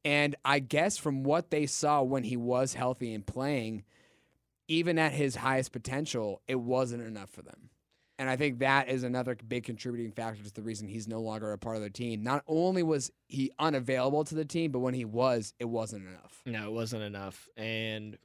And 0.06 0.36
I 0.46 0.60
guess 0.60 0.98
from 0.98 1.24
what 1.24 1.52
they 1.52 1.66
saw 1.66 2.02
when 2.02 2.24
he 2.24 2.38
was 2.38 2.74
healthy 2.74 3.14
and 3.14 3.26
playing, 3.26 3.84
even 4.68 4.98
at 4.98 5.12
his 5.12 5.36
highest 5.36 5.72
potential, 5.72 6.42
it 6.48 6.56
wasn't 6.56 7.04
enough 7.04 7.30
for 7.30 7.42
them. 7.42 7.70
And 8.18 8.30
I 8.30 8.36
think 8.36 8.60
that 8.60 8.90
is 8.90 9.04
another 9.04 9.36
big 9.36 9.64
contributing 9.64 10.12
factor 10.12 10.44
to 10.44 10.54
the 10.54 10.62
reason 10.62 10.88
he's 10.88 11.08
no 11.08 11.22
longer 11.22 11.54
a 11.54 11.58
part 11.58 11.78
of 11.78 11.82
the 11.82 11.90
team. 11.90 12.22
Not 12.22 12.44
only 12.48 12.84
was 12.84 13.12
he 13.28 13.52
unavailable 13.58 14.26
to 14.26 14.36
the 14.36 14.44
team, 14.44 14.72
but 14.72 14.80
when 14.80 14.94
he 14.94 15.06
was, 15.06 15.54
it 15.58 15.66
wasn't 15.66 16.06
enough. 16.06 16.42
No, 16.46 16.66
it 16.66 16.74
wasn't 16.74 17.04
enough. 17.04 17.48
And 17.56 18.18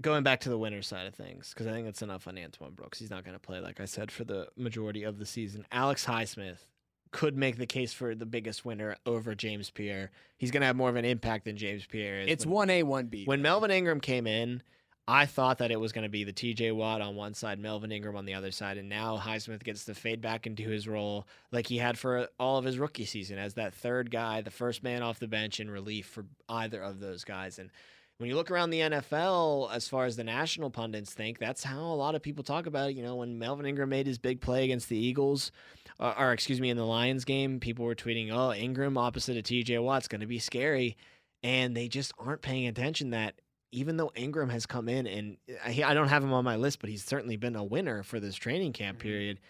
going 0.00 0.22
back 0.22 0.40
to 0.40 0.50
the 0.50 0.58
winner 0.58 0.82
side 0.82 1.06
of 1.06 1.14
things, 1.14 1.52
because 1.54 1.66
I 1.66 1.72
think 1.72 1.88
it's 1.88 2.02
enough 2.02 2.28
on 2.28 2.38
Antoine 2.38 2.74
Brooks. 2.74 2.98
He's 2.98 3.10
not 3.10 3.24
going 3.24 3.34
to 3.34 3.40
play, 3.40 3.60
like 3.60 3.80
I 3.80 3.86
said, 3.86 4.10
for 4.10 4.24
the 4.24 4.48
majority 4.56 5.02
of 5.02 5.18
the 5.18 5.26
season. 5.26 5.66
Alex 5.72 6.04
Highsmith 6.04 6.66
could 7.14 7.36
make 7.36 7.58
the 7.58 7.66
case 7.66 7.92
for 7.92 8.12
the 8.16 8.26
biggest 8.26 8.64
winner 8.64 8.96
over 9.06 9.36
James 9.36 9.70
Pierre. 9.70 10.10
He's 10.36 10.50
going 10.50 10.62
to 10.62 10.66
have 10.66 10.74
more 10.74 10.88
of 10.88 10.96
an 10.96 11.04
impact 11.04 11.44
than 11.44 11.56
James 11.56 11.86
Pierre 11.86 12.18
is. 12.18 12.28
It's 12.28 12.44
1A, 12.44 12.82
1B. 12.82 13.28
When 13.28 13.40
Melvin 13.40 13.70
Ingram 13.70 14.00
came 14.00 14.26
in, 14.26 14.64
I 15.06 15.24
thought 15.26 15.58
that 15.58 15.70
it 15.70 15.78
was 15.78 15.92
going 15.92 16.02
to 16.02 16.08
be 16.08 16.24
the 16.24 16.32
TJ 16.32 16.74
Watt 16.74 17.00
on 17.00 17.14
one 17.14 17.34
side, 17.34 17.60
Melvin 17.60 17.92
Ingram 17.92 18.16
on 18.16 18.24
the 18.24 18.34
other 18.34 18.50
side, 18.50 18.78
and 18.78 18.88
now 18.88 19.16
Highsmith 19.16 19.62
gets 19.62 19.84
to 19.84 19.94
fade 19.94 20.20
back 20.20 20.48
into 20.48 20.64
his 20.64 20.88
role 20.88 21.28
like 21.52 21.68
he 21.68 21.78
had 21.78 21.96
for 21.96 22.28
all 22.40 22.58
of 22.58 22.64
his 22.64 22.80
rookie 22.80 23.04
season 23.04 23.38
as 23.38 23.54
that 23.54 23.74
third 23.74 24.10
guy, 24.10 24.40
the 24.40 24.50
first 24.50 24.82
man 24.82 25.00
off 25.02 25.20
the 25.20 25.28
bench 25.28 25.60
in 25.60 25.70
relief 25.70 26.06
for 26.06 26.24
either 26.48 26.82
of 26.82 26.98
those 26.98 27.22
guys. 27.22 27.60
And 27.60 27.70
when 28.18 28.28
you 28.28 28.36
look 28.36 28.50
around 28.50 28.70
the 28.70 28.80
NFL, 28.80 29.72
as 29.72 29.88
far 29.88 30.06
as 30.06 30.16
the 30.16 30.24
national 30.24 30.70
pundits 30.70 31.12
think, 31.12 31.38
that's 31.38 31.62
how 31.62 31.80
a 31.80 31.94
lot 31.94 32.14
of 32.14 32.22
people 32.22 32.42
talk 32.42 32.66
about 32.66 32.90
it. 32.90 32.96
You 32.96 33.02
know, 33.02 33.16
when 33.16 33.38
Melvin 33.38 33.66
Ingram 33.66 33.88
made 33.90 34.06
his 34.06 34.18
big 34.18 34.40
play 34.40 34.64
against 34.64 34.88
the 34.88 34.96
Eagles, 34.96 35.52
uh, 36.00 36.14
or 36.18 36.32
excuse 36.32 36.60
me, 36.60 36.70
in 36.70 36.76
the 36.76 36.84
Lions 36.86 37.24
game, 37.24 37.60
people 37.60 37.84
were 37.84 37.94
tweeting, 37.94 38.30
"Oh, 38.32 38.52
Ingram 38.52 38.96
opposite 38.98 39.36
of 39.36 39.44
TJ 39.44 39.82
Watt's 39.82 40.08
going 40.08 40.20
to 40.20 40.26
be 40.26 40.38
scary," 40.38 40.96
and 41.42 41.76
they 41.76 41.88
just 41.88 42.12
aren't 42.18 42.42
paying 42.42 42.66
attention 42.66 43.10
that 43.10 43.34
even 43.72 43.96
though 43.96 44.12
Ingram 44.14 44.50
has 44.50 44.66
come 44.66 44.88
in 44.88 45.06
and 45.06 45.36
I, 45.64 45.82
I 45.84 45.94
don't 45.94 46.06
have 46.08 46.22
him 46.22 46.32
on 46.32 46.44
my 46.44 46.54
list, 46.56 46.80
but 46.80 46.88
he's 46.90 47.04
certainly 47.04 47.36
been 47.36 47.56
a 47.56 47.64
winner 47.64 48.04
for 48.04 48.20
this 48.20 48.36
training 48.36 48.72
camp 48.72 48.98
Mhm. 48.98 49.02
period. 49.02 49.40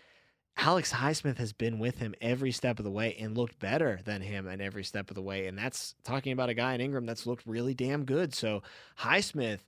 Alex 0.57 0.93
Highsmith 0.93 1.37
has 1.39 1.53
been 1.53 1.79
with 1.79 1.99
him 1.99 2.15
every 2.23 2.53
step 2.53 2.79
of 2.79 2.85
the 2.85 2.91
way 2.91 3.15
and 3.19 3.37
looked 3.37 3.59
better 3.59 4.01
than 4.05 4.23
him 4.23 4.49
at 4.49 4.61
every 4.63 4.85
step 4.85 5.11
of 5.11 5.15
the 5.15 5.21
way. 5.23 5.47
And 5.47 5.59
that's 5.59 5.95
talking 6.05 6.33
about 6.33 6.49
a 6.49 6.55
guy 6.55 6.75
in 6.75 6.81
Ingram 6.81 7.05
that's 7.07 7.27
looked 7.27 7.45
really 7.45 7.75
damn 7.75 8.05
good. 8.05 8.33
So 8.33 8.63
Highsmith 9.01 9.59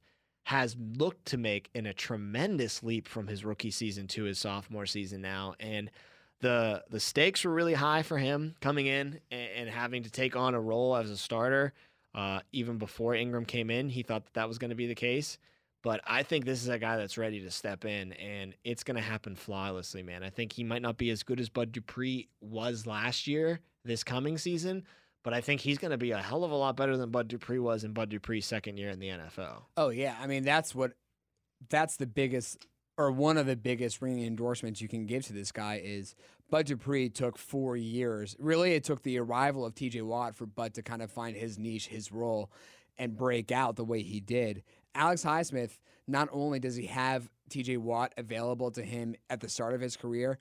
has 0.44 0.76
looked 0.78 1.26
to 1.26 1.36
make 1.36 1.68
in 1.74 1.86
a 1.86 1.92
tremendous 1.92 2.82
leap 2.84 3.08
from 3.08 3.26
his 3.26 3.44
rookie 3.44 3.70
season 3.72 4.06
to 4.06 4.22
his 4.24 4.38
sophomore 4.38 4.86
season 4.86 5.20
now. 5.20 5.54
And 5.58 5.90
the 6.40 6.84
the 6.90 7.00
stakes 7.00 7.44
were 7.44 7.52
really 7.52 7.74
high 7.74 8.02
for 8.02 8.18
him 8.18 8.54
coming 8.60 8.86
in 8.86 9.20
and, 9.30 9.50
and 9.56 9.68
having 9.70 10.02
to 10.02 10.10
take 10.10 10.36
on 10.36 10.54
a 10.54 10.60
role 10.60 10.96
as 10.96 11.10
a 11.10 11.16
starter. 11.16 11.72
Uh, 12.14 12.40
even 12.52 12.78
before 12.78 13.14
Ingram 13.14 13.44
came 13.44 13.70
in, 13.70 13.90
he 13.90 14.02
thought 14.02 14.24
that 14.24 14.34
that 14.34 14.48
was 14.48 14.58
going 14.58 14.70
to 14.70 14.76
be 14.76 14.86
the 14.86 14.94
case. 14.94 15.38
But 15.82 16.00
I 16.04 16.22
think 16.22 16.44
this 16.44 16.62
is 16.62 16.68
a 16.68 16.78
guy 16.78 16.96
that's 16.96 17.18
ready 17.18 17.40
to 17.42 17.50
step 17.50 17.84
in, 17.84 18.12
and 18.14 18.54
it's 18.64 18.82
going 18.82 18.96
to 18.96 19.02
happen 19.02 19.36
flawlessly, 19.36 20.02
man. 20.02 20.22
I 20.24 20.30
think 20.30 20.52
he 20.52 20.64
might 20.64 20.82
not 20.82 20.96
be 20.96 21.10
as 21.10 21.22
good 21.22 21.38
as 21.38 21.48
Bud 21.48 21.70
Dupree 21.72 22.28
was 22.40 22.86
last 22.86 23.26
year, 23.26 23.60
this 23.84 24.02
coming 24.02 24.36
season, 24.38 24.84
but 25.22 25.32
I 25.32 25.40
think 25.40 25.60
he's 25.60 25.78
going 25.78 25.92
to 25.92 25.98
be 25.98 26.10
a 26.10 26.18
hell 26.18 26.42
of 26.42 26.50
a 26.50 26.56
lot 26.56 26.76
better 26.76 26.96
than 26.96 27.10
Bud 27.10 27.28
Dupree 27.28 27.58
was 27.58 27.84
in 27.84 27.92
Bud 27.92 28.08
Dupree's 28.08 28.46
second 28.46 28.78
year 28.78 28.90
in 28.90 28.98
the 28.98 29.08
NFL. 29.08 29.62
Oh 29.76 29.90
yeah, 29.90 30.16
I 30.20 30.26
mean 30.26 30.42
that's 30.42 30.74
what 30.74 30.92
that's 31.68 31.96
the 31.96 32.06
biggest 32.06 32.66
or 32.98 33.10
one 33.10 33.36
of 33.36 33.46
the 33.46 33.56
biggest 33.56 34.00
ringing 34.00 34.26
endorsements 34.26 34.80
you 34.80 34.88
can 34.88 35.06
give 35.06 35.26
to 35.26 35.32
this 35.32 35.52
guy 35.52 35.80
is 35.84 36.14
Bud 36.50 36.66
Dupree 36.66 37.08
took 37.08 37.38
four 37.38 37.76
years. 37.76 38.36
Really, 38.38 38.74
it 38.74 38.84
took 38.84 39.02
the 39.02 39.18
arrival 39.18 39.66
of 39.66 39.74
T.J. 39.74 40.02
Watt 40.02 40.34
for 40.34 40.46
Bud 40.46 40.74
to 40.74 40.82
kind 40.82 41.02
of 41.02 41.10
find 41.10 41.36
his 41.36 41.58
niche, 41.58 41.88
his 41.88 42.12
role, 42.12 42.50
and 42.98 43.16
break 43.16 43.52
out 43.52 43.76
the 43.76 43.84
way 43.84 44.02
he 44.02 44.20
did. 44.20 44.62
Alex 44.94 45.24
Highsmith, 45.24 45.78
not 46.06 46.28
only 46.32 46.58
does 46.58 46.76
he 46.76 46.86
have 46.86 47.28
T.J. 47.50 47.76
Watt 47.78 48.14
available 48.16 48.70
to 48.70 48.82
him 48.82 49.14
at 49.28 49.40
the 49.40 49.48
start 49.48 49.74
of 49.74 49.80
his 49.80 49.96
career, 49.96 50.38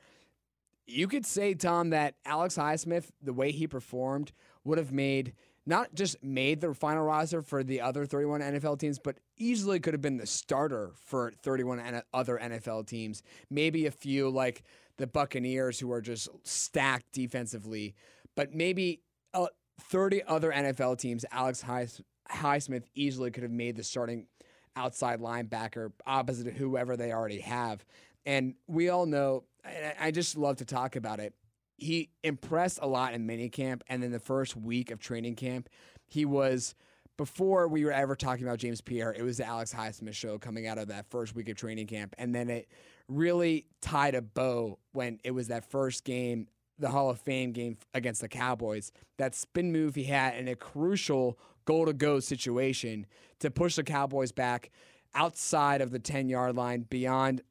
you 0.88 1.08
could 1.08 1.26
say, 1.26 1.56
Tom, 1.56 1.90
that 1.90 2.16
Alex 2.26 2.56
Highsmith, 2.56 3.10
the 3.22 3.34
way 3.34 3.52
he 3.52 3.68
performed, 3.68 4.32
would 4.64 4.78
have 4.78 4.92
made 4.92 5.34
not 5.66 5.94
just 5.96 6.24
made 6.24 6.62
the 6.62 6.74
final 6.74 7.04
roster 7.04 7.42
for 7.42 7.64
the 7.64 7.82
other 7.82 8.06
31 8.06 8.42
NFL 8.42 8.80
teams, 8.80 9.00
but 9.00 9.18
easily 9.38 9.80
could 9.80 9.94
have 9.94 10.02
been 10.02 10.18
the 10.18 10.28
starter 10.28 10.92
for 11.06 11.32
31 11.42 12.02
other 12.14 12.40
NFL 12.42 12.88
teams. 12.88 13.24
Maybe 13.50 13.88
a 13.88 13.92
few 13.92 14.30
like 14.30 14.64
the 14.98 15.08
Buccaneers, 15.08 15.80
who 15.80 15.92
are 15.92 16.02
just 16.02 16.30
stacked 16.44 17.12
defensively, 17.12 17.96
but 18.36 18.54
maybe 18.54 19.02
uh, 19.34 19.48
30 19.82 20.24
other 20.24 20.52
NFL 20.52 21.00
teams. 21.00 21.26
Alex 21.32 21.62
Highs- 21.62 22.02
Highsmith 22.32 22.84
easily 22.94 23.32
could 23.32 23.44
have 23.44 23.52
made 23.52 23.76
the 23.76 23.84
starting 23.84 24.28
outside 24.76 25.20
linebacker 25.20 25.92
opposite 26.06 26.48
of 26.48 26.54
whoever 26.54 26.96
they 26.96 27.12
already 27.12 27.40
have. 27.40 27.84
And 28.26 28.56
we 28.68 28.90
all 28.90 29.06
know, 29.06 29.44
and 29.64 29.94
I 30.00 30.12
just 30.12 30.38
love 30.38 30.58
to 30.58 30.66
talk 30.66 30.96
about 30.96 31.20
it. 31.20 31.34
He 31.78 32.10
impressed 32.24 32.80
a 32.82 32.88
lot 32.88 33.14
in 33.14 33.28
minicamp, 33.28 33.82
and 33.88 34.02
then 34.02 34.12
the 34.12 34.20
first 34.20 34.56
week 34.56 34.92
of 34.92 35.00
training 35.00 35.36
camp, 35.36 35.70
he 36.08 36.26
was 36.26 36.76
before 37.18 37.68
we 37.68 37.86
were 37.86 37.92
ever 37.92 38.16
talking 38.16 38.46
about 38.46 38.60
James 38.60 38.82
Pierre. 38.82 39.14
It 39.14 39.24
was 39.24 39.38
the 39.38 39.46
Alex 39.46 39.74
Highsmith 39.74 40.14
show 40.14 40.38
coming 40.38 40.68
out 40.68 40.78
of 40.78 40.88
that 40.90 41.10
first 41.10 41.36
week 41.36 41.50
of 41.50 41.58
training 41.58 41.88
camp, 41.88 42.16
and 42.18 42.34
then 42.34 42.50
it 42.50 42.68
really 43.08 43.66
tied 43.82 44.16
a 44.16 44.22
bow 44.22 44.80
when 44.94 45.20
it 45.24 45.32
was 45.32 45.48
that 45.48 45.70
first 45.70 46.04
game, 46.04 46.48
the 46.80 46.90
Hall 46.90 47.10
of 47.10 47.20
Fame 47.20 47.52
game 47.52 47.78
against 47.94 48.22
the 48.22 48.28
Cowboys. 48.28 48.92
That 49.18 49.36
spin 49.36 49.72
move 49.72 49.96
he 49.96 50.06
had 50.06 50.36
in 50.36 50.48
a 50.48 50.56
crucial 50.56 51.38
goal 51.66 51.86
to 51.86 51.94
go 51.94 52.20
situation 52.20 53.06
to 53.40 53.52
push 53.52 53.76
the 53.76 53.84
Cowboys 53.84 54.32
back 54.32 54.72
outside 55.14 55.82
of 55.82 55.92
the 55.92 56.00
10 56.00 56.30
yard 56.30 56.56
line 56.56 56.86
beyond 56.90 57.42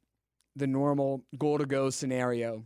the 0.56 0.66
normal 0.66 1.24
goal 1.38 1.58
to 1.58 1.66
go 1.66 1.90
scenario. 1.90 2.64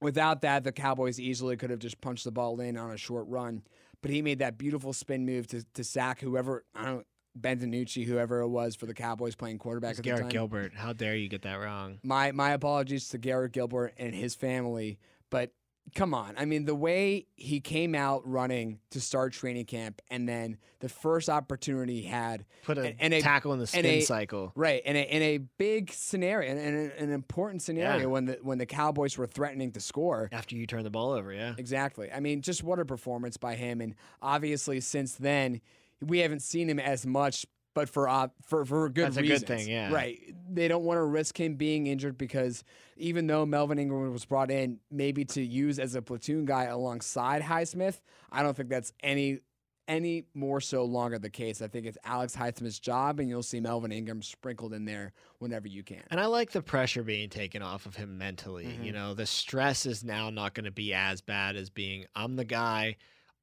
Without 0.00 0.42
that, 0.42 0.64
the 0.64 0.72
Cowboys 0.72 1.18
easily 1.18 1.56
could 1.56 1.70
have 1.70 1.78
just 1.78 2.00
punched 2.00 2.24
the 2.24 2.32
ball 2.32 2.60
in 2.60 2.76
on 2.76 2.90
a 2.90 2.96
short 2.96 3.26
run. 3.28 3.62
But 4.02 4.10
he 4.10 4.22
made 4.22 4.40
that 4.40 4.58
beautiful 4.58 4.92
spin 4.92 5.24
move 5.24 5.46
to, 5.48 5.64
to 5.74 5.82
sack 5.82 6.20
whoever 6.20 6.64
I 6.74 6.84
don't 6.86 7.06
Ben 7.36 7.60
DiNucci, 7.60 8.04
whoever 8.04 8.40
it 8.40 8.48
was 8.48 8.74
for 8.74 8.86
the 8.86 8.94
Cowboys 8.94 9.34
playing 9.34 9.58
quarterback 9.58 9.90
at 9.90 9.96
the 9.96 10.02
Garrett 10.02 10.22
time. 10.22 10.30
Gilbert. 10.30 10.72
How 10.74 10.92
dare 10.92 11.14
you 11.14 11.28
get 11.28 11.42
that 11.42 11.56
wrong? 11.56 11.98
My 12.02 12.32
my 12.32 12.50
apologies 12.50 13.08
to 13.10 13.18
Garrett 13.18 13.52
Gilbert 13.52 13.94
and 13.98 14.14
his 14.14 14.34
family, 14.34 14.98
but 15.30 15.52
come 15.94 16.12
on. 16.14 16.34
I 16.36 16.44
mean, 16.44 16.64
the 16.64 16.74
way 16.74 17.26
he 17.36 17.60
came 17.60 17.94
out 17.94 18.26
running 18.26 18.80
to 18.90 19.00
start 19.00 19.32
training 19.32 19.64
camp 19.66 20.02
and 20.10 20.28
then 20.28 20.58
the 20.80 20.88
first 20.88 21.28
opportunity 21.30 22.02
he 22.02 22.06
had 22.08 22.44
Put 22.64 22.78
a 22.78 22.88
And- 22.88 22.96
and 23.00 23.14
a- 23.14 23.20
tackle 23.20 23.52
in 23.52 23.58
the 23.58 23.66
spin 23.66 23.86
a- 23.86 24.00
cycle. 24.02 24.52
Right, 24.54 24.82
And 24.84 24.96
a 24.96 25.14
in 25.16 25.22
a 25.22 25.38
big 25.38 25.90
scenario, 25.92 26.50
in 26.52 26.58
an 26.98 27.10
important 27.12 27.62
scenario 27.62 28.00
Yeah. 28.00 28.06
when 28.06 28.24
the 28.26 28.38
when 28.42 28.58
the 28.58 28.66
Cowboys 28.66 29.16
were 29.16 29.26
threatening 29.26 29.72
to 29.72 29.80
score. 29.80 30.28
After 30.32 30.56
you 30.56 30.66
turn 30.66 30.84
the 30.84 30.90
ball 30.90 31.12
over, 31.12 31.32
yeah. 31.32 31.54
Exactly. 31.56 32.10
I 32.12 32.20
mean, 32.20 32.42
just 32.42 32.62
what 32.62 32.78
a 32.78 32.84
performance 32.84 33.36
by 33.36 33.54
him, 33.54 33.80
and 33.80 33.94
obviously 34.20 34.80
since 34.80 35.14
then 35.14 35.60
we 36.02 36.18
haven't 36.18 36.42
seen 36.42 36.68
him 36.68 36.78
as 36.78 37.06
much, 37.06 37.46
but 37.76 37.90
for 37.90 38.08
uh, 38.08 38.28
for 38.42 38.64
for 38.64 38.88
good 38.88 39.04
That's 39.08 39.18
a 39.18 39.22
good 39.22 39.28
reasons. 39.32 39.48
thing, 39.48 39.68
yeah. 39.68 39.92
Right. 39.92 40.18
They 40.50 40.66
don't 40.66 40.84
want 40.84 40.96
to 40.96 41.04
risk 41.04 41.38
him 41.38 41.56
being 41.56 41.86
injured 41.88 42.16
because 42.16 42.64
even 42.96 43.26
though 43.26 43.44
Melvin 43.44 43.78
Ingram 43.78 44.10
was 44.14 44.24
brought 44.24 44.50
in 44.50 44.80
maybe 44.90 45.26
to 45.26 45.42
use 45.42 45.78
as 45.78 45.94
a 45.94 46.00
platoon 46.00 46.46
guy 46.46 46.64
alongside 46.64 47.42
Highsmith, 47.42 48.00
I 48.32 48.42
don't 48.42 48.56
think 48.56 48.70
that's 48.70 48.94
any 49.02 49.40
any 49.88 50.24
more 50.32 50.62
so 50.62 50.84
longer 50.86 51.18
the 51.18 51.28
case. 51.28 51.60
I 51.60 51.68
think 51.68 51.84
it's 51.84 51.98
Alex 52.02 52.34
Highsmith's 52.34 52.78
job, 52.80 53.20
and 53.20 53.28
you'll 53.28 53.42
see 53.42 53.60
Melvin 53.60 53.92
Ingram 53.92 54.22
sprinkled 54.22 54.72
in 54.72 54.86
there 54.86 55.12
whenever 55.38 55.68
you 55.68 55.82
can. 55.84 56.02
And 56.10 56.18
I 56.18 56.26
like 56.26 56.52
the 56.52 56.62
pressure 56.62 57.02
being 57.02 57.28
taken 57.28 57.60
off 57.60 57.84
of 57.84 57.94
him 57.94 58.16
mentally. 58.16 58.64
Mhm. 58.64 58.84
You 58.86 58.92
know, 58.92 59.12
the 59.12 59.26
stress 59.26 59.84
is 59.84 60.02
now 60.02 60.30
not 60.30 60.54
going 60.54 60.64
to 60.64 60.72
be 60.72 60.94
as 60.94 61.20
bad 61.20 61.56
as 61.56 61.68
being 61.68 62.06
I'm 62.16 62.36
the 62.36 62.44
guy 62.46 62.96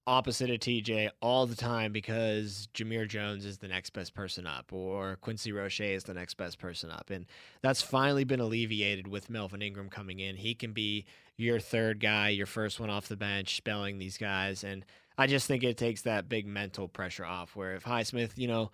opposite 0.06 0.50
of 0.50 0.60
TJ 0.60 1.10
all 1.22 1.46
the 1.46 1.56
time 1.56 1.92
because 1.92 2.68
Jamir 2.74 3.08
Jones 3.08 3.46
is 3.46 3.58
the 3.58 3.68
next 3.68 3.92
best 3.92 4.14
person 4.14 4.46
up 4.46 4.74
or 4.74 5.18
Quincy 5.22 5.52
Roche 5.52 5.80
is 5.80 6.04
the 6.04 6.14
next 6.14 6.36
best 6.36 6.60
person 6.60 6.90
up. 6.90 7.10
And 7.10 7.26
that's 7.62 7.82
finally 7.82 8.24
been 8.24 8.40
alleviated 8.40 9.08
with 9.08 9.30
Melvin 9.30 9.62
Ingram 9.62 9.90
coming 9.90 10.20
in. 10.20 10.36
He 10.36 10.56
can 10.56 10.74
be 10.74 11.06
your 11.38 11.60
third 11.60 12.00
guy, 12.00 12.30
your 12.30 12.46
first 12.46 12.80
one 12.80 12.90
off 12.90 13.08
the 13.08 13.16
bench, 13.16 13.56
spelling 13.56 13.98
these 13.98 14.18
guys. 14.18 14.64
And 14.64 14.86
I 15.18 15.28
just 15.28 15.48
think 15.48 15.64
it 15.64 15.78
takes 15.78 16.02
that 16.02 16.28
big 16.28 16.46
mental 16.46 16.88
pressure 16.88 17.26
off 17.26 17.56
where 17.56 17.76
if 17.76 17.84
Highsmith, 17.84 18.38
you 18.38 18.48
know, 18.48 18.72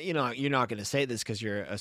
you 0.00 0.12
know, 0.12 0.30
you're 0.30 0.50
not 0.50 0.68
going 0.68 0.78
to 0.78 0.84
say 0.84 1.04
this 1.04 1.22
because 1.22 1.40
you're 1.40 1.62
a 1.62 1.78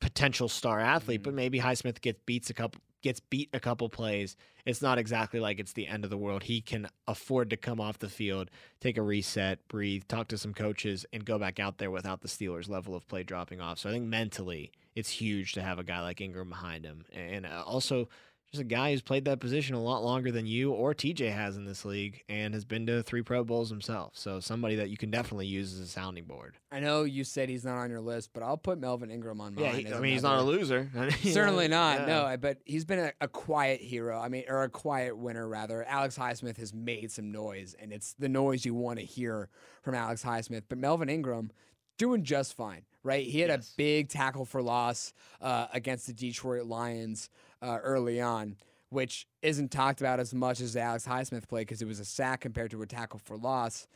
potential 0.00 0.48
star 0.48 0.80
athlete, 0.80 1.22
but 1.22 1.30
mm-hmm. 1.30 1.36
maybe 1.36 1.60
Highsmith 1.60 2.00
gets 2.00 2.20
beats 2.26 2.50
a 2.50 2.54
couple 2.54 2.80
gets 3.02 3.20
beat 3.20 3.48
a 3.52 3.60
couple 3.60 3.88
plays. 3.88 4.36
It's 4.64 4.82
not 4.82 4.98
exactly 4.98 5.38
like 5.38 5.60
it's 5.60 5.72
the 5.72 5.86
end 5.86 6.04
of 6.04 6.10
the 6.10 6.16
world. 6.16 6.44
He 6.44 6.60
can 6.60 6.88
afford 7.06 7.50
to 7.50 7.56
come 7.56 7.80
off 7.80 7.98
the 7.98 8.08
field, 8.08 8.50
take 8.80 8.96
a 8.98 9.02
reset, 9.02 9.66
breathe, 9.68 10.04
talk 10.08 10.28
to 10.28 10.38
some 10.38 10.54
coaches, 10.54 11.06
and 11.12 11.24
go 11.24 11.38
back 11.38 11.60
out 11.60 11.78
there 11.78 11.90
without 11.90 12.20
the 12.20 12.28
Steelers' 12.28 12.68
level 12.68 12.94
of 12.94 13.06
play 13.06 13.22
dropping 13.22 13.60
off. 13.60 13.78
So 13.78 13.88
I 13.88 13.92
think 13.92 14.06
mentally, 14.06 14.72
it's 14.94 15.10
huge 15.10 15.52
to 15.52 15.62
have 15.62 15.78
a 15.78 15.84
guy 15.84 16.00
like 16.00 16.20
Ingram 16.20 16.48
behind 16.48 16.84
him, 16.84 17.04
and 17.12 17.46
uh, 17.46 17.62
also 17.64 18.08
just 18.56 18.60
a 18.60 18.64
guy 18.64 18.90
who's 18.92 19.02
played 19.02 19.24
that 19.26 19.40
position 19.40 19.74
a 19.74 19.82
lot 19.82 20.02
longer 20.02 20.30
than 20.32 20.46
you 20.46 20.72
or 20.72 20.94
TJ 20.94 21.32
has 21.32 21.56
in 21.56 21.64
this 21.64 21.84
league, 21.84 22.22
and 22.28 22.54
has 22.54 22.64
been 22.64 22.86
to 22.86 23.02
three 23.02 23.22
Pro 23.22 23.44
Bowls 23.44 23.70
himself. 23.70 24.12
So 24.16 24.40
somebody 24.40 24.76
that 24.76 24.90
you 24.90 24.96
can 24.96 25.10
definitely 25.10 25.46
use 25.46 25.72
as 25.74 25.80
a 25.80 25.86
sounding 25.86 26.24
board. 26.24 26.56
I 26.72 26.80
know 26.80 27.04
you 27.04 27.24
said 27.24 27.48
he's 27.48 27.64
not 27.64 27.76
on 27.78 27.90
your 27.90 28.00
list, 28.00 28.30
but 28.32 28.42
I'll 28.42 28.56
put 28.56 28.78
Melvin 28.78 29.10
Ingram 29.10 29.40
on 29.40 29.54
mine. 29.54 29.64
Yeah, 29.64 29.72
he- 29.72 29.92
I 29.94 30.00
mean 30.00 30.12
he's 30.12 30.22
not 30.22 30.38
a 30.38 30.42
loser. 30.42 30.90
Certainly 31.22 31.68
not. 31.68 32.00
yeah. 32.00 32.06
No, 32.06 32.36
but 32.38 32.58
he's 32.64 32.84
been 32.84 32.98
a, 32.98 33.12
a 33.20 33.28
quiet 33.28 33.80
hero. 33.80 34.18
I 34.18 34.28
mean, 34.28 34.44
or 34.48 34.62
a 34.62 34.68
quiet 34.68 35.16
winner 35.16 35.46
rather. 35.48 35.84
Alex 35.84 36.18
Highsmith 36.18 36.56
has 36.58 36.74
made 36.74 37.10
some 37.12 37.30
noise, 37.30 37.74
and 37.78 37.92
it's 37.92 38.14
the 38.18 38.28
noise 38.28 38.64
you 38.64 38.74
want 38.74 38.98
to 38.98 39.04
hear 39.04 39.48
from 39.82 39.94
Alex 39.94 40.22
Highsmith. 40.24 40.62
But 40.68 40.78
Melvin 40.78 41.08
Ingram 41.08 41.50
doing 41.98 42.24
just 42.24 42.54
fine, 42.54 42.82
right? 43.02 43.24
He 43.26 43.40
had 43.40 43.48
Yes. 43.48 43.72
a 43.72 43.76
big 43.76 44.08
tackle 44.10 44.44
for 44.44 44.60
loss 44.60 45.14
uh, 45.40 45.66
against 45.72 46.06
the 46.06 46.12
Detroit 46.12 46.66
Lions 46.66 47.30
uh, 47.66 47.78
early 47.82 48.20
on, 48.20 48.56
which 48.90 49.26
isn't 49.42 49.70
talked 49.70 50.00
about 50.00 50.20
as 50.20 50.32
much 50.32 50.60
as 50.60 50.76
Alex 50.76 51.06
Highsmith 51.06 51.48
play 51.48 51.62
because 51.62 51.82
it 51.82 51.88
was 51.88 52.00
a 52.00 52.04
sack 52.04 52.40
compared 52.40 52.70
to 52.70 52.82
a 52.82 52.86
tackle 52.86 53.20
for 53.24 53.36
loss. 53.36 53.86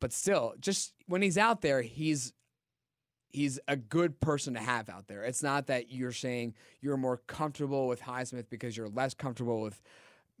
But 0.00 0.12
still, 0.12 0.54
just 0.60 0.94
when 1.06 1.22
he's 1.22 1.36
out 1.36 1.60
there, 1.60 1.82
he's 1.82 2.32
he's 3.30 3.60
a 3.68 3.76
good 3.76 4.20
person 4.20 4.54
to 4.54 4.60
have 4.60 4.88
out 4.88 5.06
there. 5.06 5.22
It's 5.22 5.42
not 5.42 5.66
that 5.66 5.92
you're 5.92 6.12
saying 6.12 6.54
you're 6.80 6.96
more 6.96 7.18
comfortable 7.26 7.86
with 7.86 8.00
Highsmith 8.00 8.48
because 8.48 8.76
you're 8.76 8.88
less 8.88 9.12
comfortable 9.12 9.60
with 9.60 9.82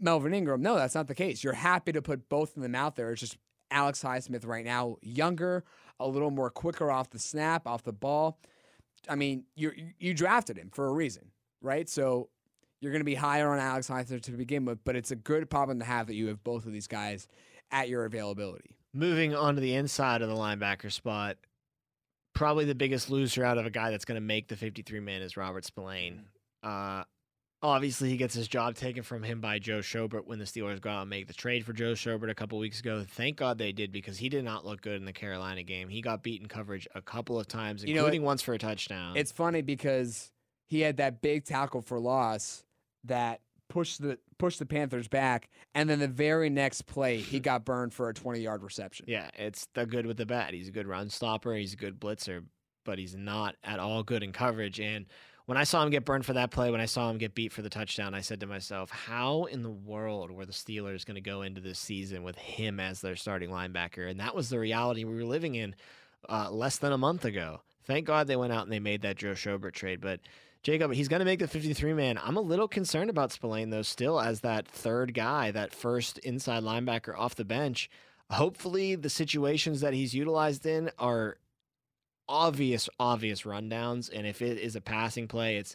Melvin 0.00 0.32
Ingram. 0.32 0.62
No, 0.62 0.76
that's 0.76 0.94
not 0.94 1.06
the 1.06 1.14
case. 1.14 1.44
You're 1.44 1.52
happy 1.52 1.92
to 1.92 2.00
put 2.00 2.28
both 2.28 2.56
of 2.56 2.62
them 2.62 2.74
out 2.74 2.96
there. 2.96 3.12
It's 3.12 3.20
just 3.20 3.36
Alex 3.70 4.02
Highsmith 4.02 4.46
right 4.46 4.64
now, 4.64 4.96
younger, 5.02 5.64
a 6.00 6.08
little 6.08 6.30
more 6.30 6.48
quicker 6.50 6.90
off 6.90 7.10
the 7.10 7.18
snap, 7.18 7.66
off 7.66 7.82
the 7.82 7.92
ball. 7.92 8.38
I 9.08 9.16
mean, 9.16 9.44
you 9.54 9.72
you 9.98 10.14
drafted 10.14 10.56
him 10.56 10.70
for 10.72 10.86
a 10.86 10.92
reason, 10.92 11.30
right? 11.60 11.88
So 11.88 12.30
you're 12.80 12.92
going 12.92 13.00
to 13.00 13.04
be 13.04 13.14
higher 13.14 13.50
on 13.50 13.58
Alex 13.58 13.88
Highsmith 13.88 14.22
to 14.22 14.32
begin 14.32 14.64
with, 14.64 14.84
but 14.84 14.96
it's 14.96 15.10
a 15.10 15.16
good 15.16 15.50
problem 15.50 15.80
to 15.80 15.84
have 15.84 16.06
that 16.06 16.14
you 16.14 16.28
have 16.28 16.42
both 16.44 16.66
of 16.66 16.72
these 16.72 16.86
guys 16.86 17.28
at 17.70 17.88
your 17.88 18.04
availability. 18.04 18.76
Moving 18.94 19.34
on 19.34 19.56
to 19.56 19.60
the 19.60 19.74
inside 19.74 20.22
of 20.22 20.28
the 20.28 20.34
linebacker 20.34 20.90
spot, 20.90 21.36
probably 22.34 22.64
the 22.64 22.74
biggest 22.74 23.10
loser 23.10 23.44
out 23.44 23.58
of 23.58 23.66
a 23.66 23.70
guy 23.70 23.90
that's 23.90 24.04
going 24.04 24.16
to 24.16 24.24
make 24.24 24.48
the 24.48 24.56
53 24.56 25.00
man 25.00 25.22
is 25.22 25.36
Robert 25.36 25.64
Spillane. 25.64 26.24
Uh, 26.62 27.02
obviously, 27.62 28.08
he 28.08 28.16
gets 28.16 28.34
his 28.34 28.48
job 28.48 28.76
taken 28.76 29.02
from 29.02 29.22
him 29.22 29.40
by 29.40 29.58
Joe 29.58 29.80
Schobert 29.80 30.26
when 30.26 30.38
the 30.38 30.44
Steelers 30.44 30.80
go 30.80 30.90
out 30.90 31.02
and 31.02 31.10
make 31.10 31.26
the 31.26 31.34
trade 31.34 31.64
for 31.64 31.72
Joe 31.72 31.92
Schobert 31.92 32.30
a 32.30 32.34
couple 32.34 32.58
weeks 32.58 32.80
ago. 32.80 33.04
Thank 33.06 33.36
God 33.36 33.58
they 33.58 33.72
did 33.72 33.92
because 33.92 34.18
he 34.18 34.28
did 34.28 34.44
not 34.44 34.64
look 34.64 34.80
good 34.80 34.96
in 34.96 35.04
the 35.04 35.12
Carolina 35.12 35.62
game. 35.62 35.88
He 35.88 36.00
got 36.00 36.22
beaten 36.22 36.48
coverage 36.48 36.88
a 36.94 37.02
couple 37.02 37.38
of 37.38 37.46
times, 37.46 37.84
You 37.84 37.94
know, 37.94 38.00
including 38.00 38.22
once 38.22 38.40
for 38.40 38.54
a 38.54 38.58
touchdown. 38.58 39.16
It's 39.16 39.32
funny 39.32 39.62
because 39.62 40.30
he 40.66 40.80
had 40.80 40.96
that 40.98 41.20
big 41.20 41.44
tackle 41.44 41.82
for 41.82 41.98
loss 41.98 42.64
that 43.04 43.40
pushed 43.68 44.00
the 44.00 44.18
pushed 44.38 44.58
the 44.58 44.66
Panthers 44.66 45.08
back, 45.08 45.48
and 45.74 45.88
then 45.88 45.98
the 45.98 46.08
very 46.08 46.50
next 46.50 46.82
play 46.82 47.18
he 47.18 47.40
got 47.40 47.64
burned 47.64 47.92
for 47.92 48.08
a 48.08 48.14
20 48.14 48.40
yard 48.40 48.62
reception. 48.62 49.06
Yeah, 49.08 49.30
it's 49.34 49.66
the 49.74 49.86
good 49.86 50.06
with 50.06 50.16
the 50.16 50.26
bad. 50.26 50.54
He's 50.54 50.68
a 50.68 50.72
good 50.72 50.86
run 50.86 51.10
stopper. 51.10 51.54
He's 51.54 51.74
a 51.74 51.76
good 51.76 52.00
blitzer, 52.00 52.44
but 52.84 52.98
he's 52.98 53.14
not 53.14 53.56
at 53.62 53.78
all 53.78 54.02
good 54.02 54.22
in 54.22 54.32
coverage. 54.32 54.80
And 54.80 55.06
when 55.46 55.56
I 55.56 55.64
saw 55.64 55.82
him 55.82 55.88
get 55.88 56.04
burned 56.04 56.26
for 56.26 56.34
that 56.34 56.50
play, 56.50 56.70
when 56.70 56.80
I 56.80 56.86
saw 56.86 57.08
him 57.08 57.16
get 57.16 57.34
beat 57.34 57.54
for 57.54 57.62
the 57.62 57.70
touchdown, 57.70 58.14
I 58.14 58.20
said 58.20 58.40
to 58.40 58.46
myself, 58.46 58.90
how 58.90 59.44
in 59.44 59.62
the 59.62 59.70
world 59.70 60.30
were 60.30 60.44
the 60.44 60.52
Steelers 60.52 61.06
going 61.06 61.14
to 61.14 61.22
go 61.22 61.40
into 61.40 61.62
this 61.62 61.78
season 61.78 62.22
with 62.22 62.36
him 62.36 62.78
as 62.78 63.00
their 63.00 63.16
starting 63.16 63.48
linebacker? 63.48 64.10
And 64.10 64.20
that 64.20 64.34
was 64.34 64.50
the 64.50 64.58
reality 64.58 65.04
we 65.04 65.14
were 65.14 65.24
living 65.24 65.54
in 65.54 65.74
uh, 66.28 66.50
less 66.50 66.76
than 66.76 66.92
a 66.92 66.98
month 66.98 67.24
ago. 67.24 67.62
Thank 67.86 68.06
God 68.06 68.26
they 68.26 68.36
went 68.36 68.52
out 68.52 68.64
and 68.64 68.72
they 68.72 68.78
made 68.78 69.00
that 69.02 69.16
Joe 69.16 69.32
Schobert 69.32 69.72
trade. 69.72 70.02
But 70.02 70.20
Jacob, 70.68 70.92
he's 70.92 71.08
going 71.08 71.20
to 71.20 71.24
make 71.24 71.38
the 71.38 71.48
53 71.48 71.94
man. 71.94 72.20
I'm 72.22 72.36
a 72.36 72.42
little 72.42 72.68
concerned 72.68 73.08
about 73.08 73.32
Spillane, 73.32 73.70
though, 73.70 73.80
still 73.80 74.20
as 74.20 74.42
that 74.42 74.68
third 74.68 75.14
guy, 75.14 75.50
that 75.50 75.72
first 75.72 76.18
inside 76.18 76.62
linebacker 76.62 77.18
off 77.18 77.36
the 77.36 77.44
bench. 77.46 77.88
Hopefully, 78.28 78.94
the 78.94 79.08
situations 79.08 79.80
that 79.80 79.94
he's 79.94 80.12
utilized 80.12 80.66
in 80.66 80.90
are 80.98 81.38
obvious, 82.28 82.86
obvious 83.00 83.44
rundowns. 83.44 84.10
And 84.14 84.26
if 84.26 84.42
it 84.42 84.58
is 84.58 84.76
a 84.76 84.82
passing 84.82 85.26
play, 85.26 85.56
it's 85.56 85.74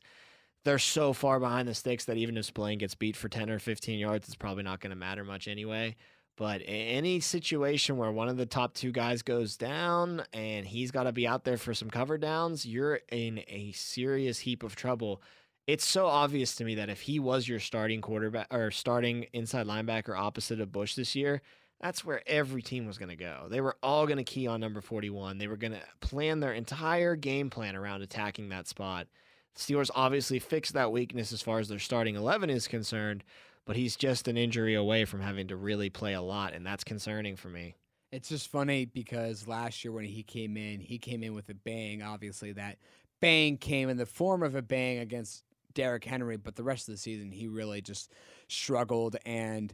they're 0.64 0.78
so 0.78 1.12
far 1.12 1.40
behind 1.40 1.68
the 1.68 1.74
sticks 1.74 2.06
that 2.06 2.18
even 2.18 2.38
if 2.38 2.46
Spillane 2.46 2.78
gets 2.78 2.94
beat 2.94 3.16
for 3.16 3.30
10 3.30 3.50
or 3.50 3.58
15 3.58 3.98
yards, 3.98 4.28
it's 4.28 4.36
probably 4.36 4.62
not 4.62 4.80
going 4.80 4.92
to 4.92 4.96
matter 4.96 5.24
much 5.24 5.48
anyway. 5.48 5.96
But 6.36 6.62
any 6.66 7.20
situation 7.20 7.98
where 7.98 8.12
one 8.12 8.28
of 8.28 8.38
the 8.38 8.46
top 8.48 8.74
two 8.74 8.92
guys 8.92 9.22
goes 9.22 9.56
down 9.56 10.24
and 10.34 10.66
he's 10.66 10.90
got 10.90 11.04
to 11.04 11.12
be 11.12 11.28
out 11.28 11.44
there 11.44 11.58
for 11.58 11.76
some 11.76 11.92
cover 11.92 12.18
downs, 12.18 12.66
you're 12.66 13.02
in 13.12 13.44
a 13.48 13.72
serious 13.74 14.40
heap 14.40 14.64
of 14.64 14.76
trouble. 14.76 15.22
It's 15.68 15.88
so 15.88 16.08
obvious 16.08 16.56
to 16.56 16.66
me 16.66 16.76
that 16.76 16.90
if 16.90 17.02
he 17.02 17.20
was 17.20 17.48
your 17.48 17.60
starting 17.60 18.02
quarterback 18.02 18.48
or 18.52 18.72
starting 18.72 19.28
inside 19.32 19.68
linebacker 19.68 20.18
opposite 20.18 20.60
of 20.60 20.72
Bush 20.72 20.96
this 20.96 21.16
year, 21.16 21.42
that's 21.80 22.04
where 22.04 22.22
every 22.26 22.62
team 22.62 22.88
was 22.88 22.98
going 22.98 23.10
to 23.10 23.16
go. 23.16 23.48
They 23.50 23.62
were 23.62 23.78
all 23.84 24.08
going 24.08 24.18
to 24.18 24.24
key 24.24 24.48
on 24.48 24.60
number 24.60 24.82
41. 24.82 25.38
They 25.38 25.48
were 25.48 25.58
going 25.58 25.74
to 25.74 25.82
plan 26.00 26.40
their 26.40 26.54
entire 26.54 27.16
game 27.16 27.50
plan 27.50 27.76
around 27.76 28.02
attacking 28.02 28.50
that 28.50 28.68
spot. 28.68 29.08
Steelers 29.56 29.92
obviously 29.94 30.40
fixed 30.40 30.74
that 30.74 30.92
weakness 30.92 31.32
as 31.32 31.42
far 31.42 31.60
as 31.60 31.68
their 31.68 31.80
starting 31.80 32.16
11 32.16 32.50
is 32.50 32.68
concerned, 32.68 33.24
but 33.66 33.76
he's 33.76 33.96
just 33.96 34.28
an 34.28 34.38
injury 34.38 34.76
away 34.76 35.06
from 35.06 35.22
having 35.22 35.48
to 35.48 35.56
really 35.56 35.90
play 35.90 36.14
a 36.14 36.22
lot, 36.22 36.54
and 36.54 36.66
that's 36.66 36.84
concerning 36.84 37.36
for 37.36 37.50
me. 37.50 37.76
It's 38.12 38.30
just 38.30 38.50
funny 38.50 38.86
because 38.86 39.48
last 39.48 39.84
year 39.84 39.92
when 39.92 40.06
he 40.06 40.22
came 40.22 40.56
in, 40.56 40.80
he 40.80 41.00
came 41.00 41.24
in 41.24 41.34
with 41.34 41.50
a 41.50 41.56
bang. 41.56 42.04
Obviously, 42.04 42.52
that 42.54 42.78
bang 43.22 43.58
came 43.58 43.90
in 43.90 43.98
the 43.98 44.06
form 44.06 44.44
of 44.44 44.54
a 44.54 44.62
bang 44.62 45.00
against 45.00 45.44
Derrick 45.74 46.04
Henry, 46.04 46.38
but 46.38 46.56
the 46.56 46.64
rest 46.64 46.88
of 46.88 46.94
the 46.94 47.00
season 47.00 47.32
he 47.32 47.48
really 47.48 47.82
just 47.82 48.12
struggled. 48.48 49.16
And 49.26 49.74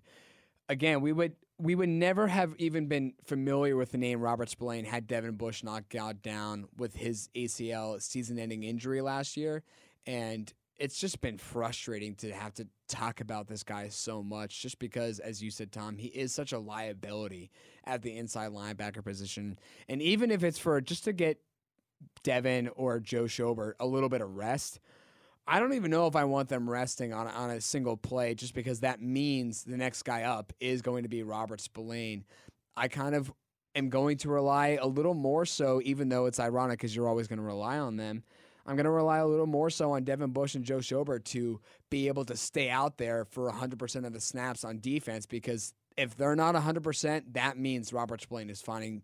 again, 0.69 1.01
we 1.01 1.11
would 1.11 1.35
we 1.57 1.75
would 1.75 1.89
never 1.89 2.27
have 2.27 2.55
even 2.57 2.87
been 2.87 3.13
familiar 3.25 3.75
with 3.75 3.91
the 3.91 3.97
name 3.97 4.21
Robert 4.21 4.49
Spillane 4.49 4.85
had 4.85 5.07
Devin 5.07 5.35
Bush 5.35 5.61
not 5.61 5.89
got 5.89 6.21
down 6.21 6.67
with 6.77 6.95
his 6.95 7.27
ACL 7.35 8.01
season-ending 8.01 8.63
injury 8.63 9.01
last 9.01 9.35
year. 9.35 9.63
And 10.07 10.51
it's 10.79 10.97
just 10.97 11.19
been 11.21 11.37
frustrating 11.37 12.15
to 12.15 12.31
have 12.31 12.53
to 12.55 12.67
talk 12.87 13.19
about 13.21 13.47
this 13.47 13.63
guy 13.63 13.89
so 13.89 14.23
much 14.23 14.61
just 14.61 14.79
because 14.79 15.19
as 15.19 15.43
you 15.43 15.51
said 15.51 15.71
Tom 15.71 15.97
he 15.97 16.07
is 16.07 16.33
such 16.33 16.53
a 16.53 16.59
liability 16.59 17.51
at 17.85 18.01
the 18.01 18.17
inside 18.17 18.51
linebacker 18.51 19.03
position. 19.03 19.59
And 19.87 20.01
even 20.01 20.31
if 20.31 20.43
it's 20.43 20.57
for 20.57 20.79
just 20.81 21.03
to 21.03 21.13
get 21.13 21.39
Devin 22.23 22.69
or 22.75 22.99
Joe 22.99 23.25
Schobert 23.25 23.73
a 23.79 23.85
little 23.85 24.09
bit 24.09 24.21
of 24.21 24.35
rest 24.35 24.79
I 25.45 25.59
don't 25.59 25.73
even 25.73 25.89
know 25.89 26.05
if 26.05 26.15
I 26.15 26.25
want 26.25 26.47
them 26.47 26.69
resting 26.69 27.11
on 27.11 27.27
on 27.27 27.49
a 27.49 27.59
single 27.59 27.97
play 27.97 28.35
just 28.35 28.53
because 28.53 28.81
that 28.81 29.01
means 29.01 29.63
the 29.63 29.77
next 29.77 30.03
guy 30.03 30.23
up 30.23 30.53
is 30.59 30.81
going 30.81 31.03
to 31.03 31.09
be 31.09 31.23
Robert 31.23 31.59
Spillane. 31.59 32.23
I 32.77 32.87
kind 32.87 33.15
of 33.15 33.31
am 33.75 33.89
going 33.89 34.17
to 34.17 34.29
rely 34.29 34.77
a 34.79 34.87
little 34.87 35.15
more 35.15 35.45
so 35.45 35.81
even 35.83 36.09
though 36.09 36.27
it's 36.27 36.39
ironic 36.39 36.79
cuz 36.79 36.95
you're 36.95 37.07
always 37.07 37.27
going 37.27 37.39
to 37.39 37.45
rely 37.45 37.79
on 37.79 37.97
them 37.97 38.23
I'm 38.65 38.75
going 38.75 38.85
to 38.85 38.91
rely 38.91 39.17
a 39.17 39.27
little 39.27 39.47
more 39.47 39.69
so 39.69 39.91
on 39.91 40.03
Devin 40.03 40.31
Bush 40.31 40.55
and 40.55 40.63
Joe 40.63 40.77
Schobert 40.77 41.23
to 41.25 41.59
be 41.89 42.07
able 42.07 42.25
to 42.25 42.35
stay 42.35 42.69
out 42.69 42.97
there 42.97 43.25
for 43.25 43.51
100% 43.51 44.05
of 44.05 44.13
the 44.13 44.21
snaps 44.21 44.63
on 44.63 44.79
defense 44.79 45.25
because 45.25 45.73
if 45.97 46.15
they're 46.15 46.35
not 46.35 46.55
100%, 46.55 47.33
that 47.33 47.57
means 47.57 47.93
Robert 47.93 48.21
Spillane 48.21 48.49
is 48.49 48.61
finding 48.61 49.01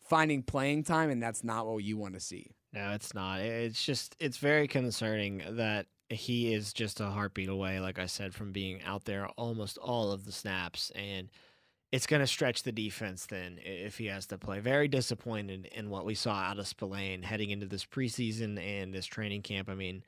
finding 0.00 0.42
playing 0.42 0.82
time 0.82 1.10
and 1.10 1.22
that's 1.22 1.44
not 1.44 1.66
what 1.66 1.84
you 1.84 1.96
want 1.96 2.14
to 2.14 2.20
see. 2.20 2.50
No, 2.72 2.90
it's 2.90 3.14
not. 3.14 3.40
It's 3.40 3.82
just 3.84 4.16
it's 4.18 4.38
very 4.38 4.66
concerning 4.66 5.42
that 5.50 5.86
he 6.08 6.52
is 6.52 6.72
just 6.72 7.00
a 7.00 7.06
heartbeat 7.06 7.48
away 7.48 7.80
like 7.80 7.98
I 7.98 8.06
said 8.06 8.34
from 8.34 8.52
being 8.52 8.82
out 8.82 9.04
there 9.04 9.28
almost 9.36 9.78
all 9.78 10.12
of 10.12 10.24
the 10.26 10.32
snaps 10.32 10.90
and 10.94 11.30
it's 11.92 12.06
going 12.06 12.20
to 12.20 12.26
stretch 12.26 12.62
the 12.62 12.72
defense 12.72 13.26
then 13.26 13.58
if 13.62 13.98
he 13.98 14.06
has 14.06 14.26
to 14.26 14.38
play. 14.38 14.58
Very 14.60 14.88
disappointed 14.88 15.68
in 15.72 15.90
what 15.90 16.06
we 16.06 16.14
saw 16.14 16.34
out 16.34 16.58
of 16.58 16.66
Spillane 16.66 17.22
heading 17.22 17.50
into 17.50 17.66
this 17.66 17.84
preseason 17.84 18.58
and 18.58 18.94
this 18.94 19.04
training 19.04 19.42
camp. 19.42 19.68
I 19.68 19.74
mean, 19.74 20.02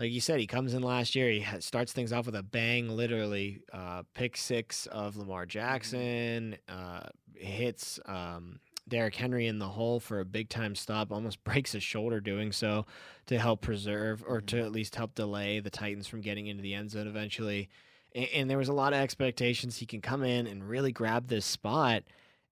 like 0.00 0.10
you 0.10 0.20
said, 0.20 0.40
he 0.40 0.46
comes 0.48 0.74
in 0.74 0.82
last 0.82 1.14
year. 1.14 1.30
He 1.30 1.46
starts 1.60 1.92
things 1.92 2.12
off 2.12 2.26
with 2.26 2.34
a 2.34 2.42
bang, 2.42 2.88
literally 2.88 3.60
uh, 3.72 4.02
pick 4.12 4.36
six 4.36 4.86
of 4.86 5.16
Lamar 5.16 5.46
Jackson, 5.46 6.56
uh, 6.68 7.02
hits 7.34 8.00
um, 8.06 8.58
Derrick 8.88 9.14
Henry 9.14 9.46
in 9.46 9.60
the 9.60 9.68
hole 9.68 10.00
for 10.00 10.18
a 10.18 10.24
big 10.24 10.48
time 10.48 10.74
stop, 10.74 11.12
almost 11.12 11.44
breaks 11.44 11.72
his 11.72 11.84
shoulder 11.84 12.20
doing 12.20 12.50
so 12.50 12.86
to 13.26 13.38
help 13.38 13.60
preserve 13.60 14.24
or 14.26 14.40
to 14.40 14.58
at 14.58 14.72
least 14.72 14.96
help 14.96 15.14
delay 15.14 15.60
the 15.60 15.70
Titans 15.70 16.08
from 16.08 16.22
getting 16.22 16.48
into 16.48 16.62
the 16.62 16.74
end 16.74 16.90
zone 16.90 17.06
eventually 17.06 17.68
and, 18.14 18.28
and 18.34 18.50
there 18.50 18.58
was 18.58 18.68
a 18.68 18.74
lot 18.74 18.92
of 18.92 19.00
expectations 19.00 19.76
he 19.76 19.86
can 19.86 20.00
come 20.00 20.22
in 20.22 20.46
and 20.46 20.68
really 20.68 20.92
grab 20.92 21.28
this 21.28 21.44
spot 21.44 22.02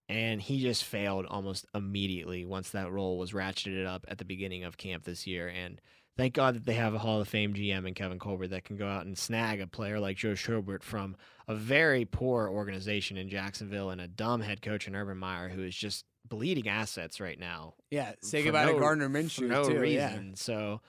and 0.09 0.41
he 0.41 0.59
just 0.59 0.83
failed 0.83 1.27
almost 1.27 1.67
immediately 1.75 2.43
once 2.43 2.71
that 2.71 2.91
role 2.91 3.17
was 3.19 3.31
ratcheted 3.31 3.85
up 3.85 4.05
at 4.07 4.17
the 4.17 4.25
beginning 4.25 4.63
of 4.63 4.75
camp 4.75 5.03
this 5.03 5.27
year. 5.27 5.47
And 5.47 5.79
thank 6.17 6.33
God 6.33 6.55
that 6.55 6.65
they 6.65 6.73
have 6.73 6.95
a 6.95 6.99
Hall 6.99 7.21
of 7.21 7.27
Fame 7.27 7.53
GM 7.53 7.87
in 7.87 7.93
Kevin 7.93 8.17
Colbert 8.17 8.47
that 8.47 8.63
can 8.63 8.75
go 8.75 8.87
out 8.87 9.05
and 9.05 9.15
snag 9.15 9.61
a 9.61 9.67
player 9.67 9.99
like 9.99 10.17
Joe 10.17 10.33
Schobert 10.33 10.81
from 10.81 11.15
a 11.47 11.53
very 11.53 12.05
poor 12.05 12.49
organization 12.49 13.17
in 13.17 13.29
Jacksonville 13.29 13.91
and 13.91 14.01
a 14.01 14.07
dumb 14.07 14.41
head 14.41 14.63
coach 14.63 14.87
in 14.87 14.95
Urban 14.95 15.17
Meyer 15.17 15.47
who 15.47 15.63
is 15.63 15.75
just 15.75 16.05
bleeding 16.27 16.67
assets 16.67 17.21
right 17.21 17.39
now. 17.39 17.75
Yeah, 17.91 18.13
say 18.23 18.43
goodbye 18.43 18.65
no, 18.65 18.73
to 18.73 18.79
Gardner 18.79 19.09
Minshew 19.09 19.47
no 19.47 19.63
too. 19.63 19.79
reason. 19.79 20.29
Yeah. 20.29 20.35
So 20.35 20.81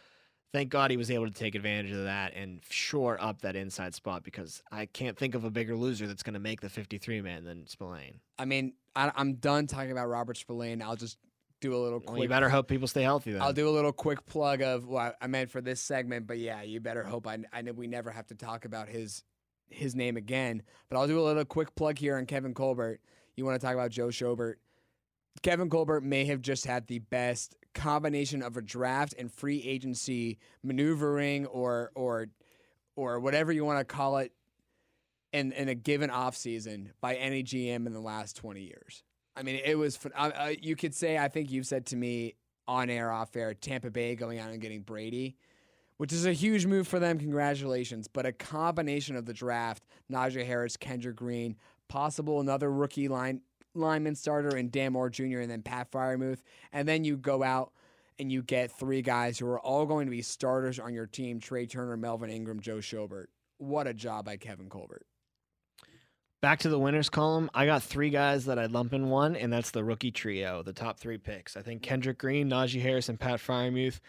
thank 0.53 0.71
God 0.71 0.91
he 0.91 0.97
was 0.97 1.11
able 1.11 1.27
to 1.27 1.33
take 1.33 1.55
advantage 1.55 1.93
of 1.93 2.05
that 2.05 2.35
and 2.35 2.61
shore 2.69 3.23
up 3.23 3.43
that 3.43 3.57
inside 3.57 3.95
spot 3.95 4.25
because 4.25 4.63
I 4.71 4.87
can't 4.87 5.17
think 5.17 5.35
of 5.35 5.45
a 5.45 5.51
bigger 5.51 5.77
loser 5.77 6.07
that's 6.07 6.23
going 6.23 6.35
to 6.35 6.41
make 6.41 6.61
the 6.61 6.69
53 6.69 7.21
man 7.21 7.45
than 7.45 7.67
Spillane. 7.67 8.21
I 8.39 8.45
mean, 8.45 8.75
I, 8.97 9.13
am 9.17 9.35
done 9.35 9.67
talking 9.67 9.93
about 9.93 10.09
Robert 10.09 10.37
Spillane. 10.37 10.83
I'll 10.83 10.97
just 10.97 11.19
do 11.61 11.75
a 11.75 11.79
little 11.79 12.01
quick. 12.01 12.11
Well, 12.11 12.23
you 12.23 12.29
better 12.29 12.49
hope 12.49 12.69
people 12.69 12.89
stay 12.89 13.03
healthy 13.03 13.33
then. 13.33 13.43
I'll 13.43 13.53
do 13.53 13.69
a 13.69 13.71
little 13.71 13.93
quick 13.93 14.25
plug 14.27 14.63
of 14.63 14.87
what 14.87 15.17
I 15.21 15.27
meant 15.27 15.51
for 15.51 15.61
this 15.61 15.81
segment, 15.81 16.27
but 16.27 16.39
yeah, 16.39 16.63
you 16.63 16.81
better 16.81 17.05
hope 17.05 17.27
I, 17.27 17.39
I 17.53 17.63
know 17.63 17.73
we 17.73 17.87
never 17.87 18.11
have 18.11 18.27
to 18.29 18.35
talk 18.35 18.65
about 18.65 18.89
his 18.89 19.23
his 19.69 19.95
name 19.95 20.17
again. 20.17 20.63
But 20.89 20.99
I'll 20.99 21.07
do 21.07 21.21
a 21.21 21.23
little 21.23 21.45
quick 21.45 21.75
plug 21.77 21.99
here 21.99 22.17
on 22.17 22.27
Kevin 22.27 22.55
Colbert. 22.55 23.01
You 23.37 23.45
want 23.45 23.61
to 23.61 23.65
talk 23.65 23.75
about 23.75 23.91
Joe 23.91 24.09
Schobert? 24.09 24.55
Kevin 25.43 25.71
Colbert 25.71 26.03
may 26.03 26.25
have 26.25 26.43
just 26.43 26.67
had 26.67 26.87
the 26.87 26.99
best 26.99 27.55
combination 27.75 28.43
of 28.43 28.57
a 28.57 28.63
draft 28.63 29.15
and 29.19 29.33
free 29.33 29.63
agency 29.63 30.39
maneuvering 30.63 31.47
or 31.47 31.91
or 31.95 32.29
or 32.97 33.21
whatever 33.21 33.53
you 33.53 33.65
want 33.65 33.79
to 33.79 33.85
call 33.85 34.19
it 34.19 34.33
in 35.33 35.53
in 35.53 35.69
a 35.69 35.75
given 35.75 36.11
offseason 36.11 36.91
by 37.01 37.15
any 37.15 37.43
GM 37.43 37.87
in 37.87 37.93
the 37.93 38.01
last 38.01 38.37
20 38.37 38.63
years. 38.63 39.03
I 39.37 39.43
mean, 39.43 39.61
it 39.65 39.77
was 39.79 39.99
uh, 40.15 40.51
you 40.61 40.77
could 40.77 40.95
say 40.95 41.17
I 41.17 41.29
think 41.29 41.51
you've 41.51 41.67
said 41.67 41.87
to 41.87 41.97
me 41.97 42.35
on 42.67 42.91
air 42.91 43.11
off 43.11 43.35
air 43.37 43.55
Tampa 43.55 43.91
Bay 43.91 44.15
going 44.15 44.39
out 44.39 44.51
and 44.51 44.61
getting 44.61 44.83
Brady, 44.83 45.37
which 45.97 46.13
is 46.13 46.27
a 46.27 46.33
huge 46.33 46.67
move 46.67 46.87
for 46.87 46.99
them. 46.99 47.19
Congratulations, 47.19 48.09
but 48.09 48.27
a 48.27 48.33
combination 48.33 49.17
of 49.17 49.27
the 49.27 49.33
draft, 49.33 49.85
Najee 50.11 50.45
Harris, 50.45 50.77
Kendrick 50.77 51.17
Green, 51.17 51.57
possible 51.89 52.41
another 52.41 52.71
rookie 52.71 53.09
line 53.09 53.41
lineman 53.75 54.15
starter 54.15 54.57
and 54.57 54.71
Dan 54.71 54.93
Moore 54.93 55.11
Jr. 55.11 55.41
and 55.41 55.51
then 55.51 55.63
Pat 55.63 55.91
Freiermuth, 55.91 56.43
and 56.73 56.89
then 56.89 57.05
you 57.05 57.17
go 57.17 57.43
out 57.43 57.73
and 58.19 58.31
you 58.31 58.43
get 58.43 58.71
three 58.71 59.03
guys 59.03 59.39
who 59.39 59.47
are 59.47 59.61
all 59.61 59.87
going 59.87 60.07
to 60.07 60.11
be 60.11 60.23
starters 60.23 60.79
on 60.79 60.95
your 60.95 61.07
team: 61.07 61.41
Trai 61.41 61.69
Turner, 61.69 61.97
Melvin 61.97 62.31
Ingram, 62.31 62.61
Joe 62.61 62.79
Schobert. 62.79 63.27
What 63.59 63.87
a 63.87 63.95
job 63.95 64.25
by 64.25 64.37
Kevin 64.37 64.69
Colbert. 64.69 65.05
Back 66.41 66.61
to 66.61 66.71
the 66.71 66.79
winners 66.79 67.11
column, 67.11 67.51
I 67.53 67.67
got 67.67 67.83
three 67.83 68.09
guys 68.09 68.47
that 68.47 68.59
I'd 68.59 68.73
lump 68.73 68.95
in 68.95 69.11
one, 69.11 69.37
and 69.37 69.53
that's 69.53 69.73
the 69.73 69.85
rookie 69.85 70.11
trio, 70.11 70.63
the 70.63 70.73
top 70.73 70.99
three 70.99 71.19
picks. 71.19 71.55
I 71.55 71.61
think 71.61 71.83
Kendrick 71.83 72.17
Green, 72.17 72.49
Najee 72.49 72.81
Harris, 72.81 73.11
and 73.11 73.21
Pat 73.21 73.41
Freiermuth 73.41 74.01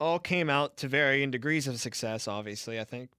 all 0.00 0.18
came 0.18 0.50
out 0.50 0.76
to 0.78 0.88
varying 0.88 1.30
degrees 1.30 1.68
of 1.68 1.80
success, 1.80 2.26
obviously. 2.26 2.80
I 2.80 2.84
think 2.84 3.10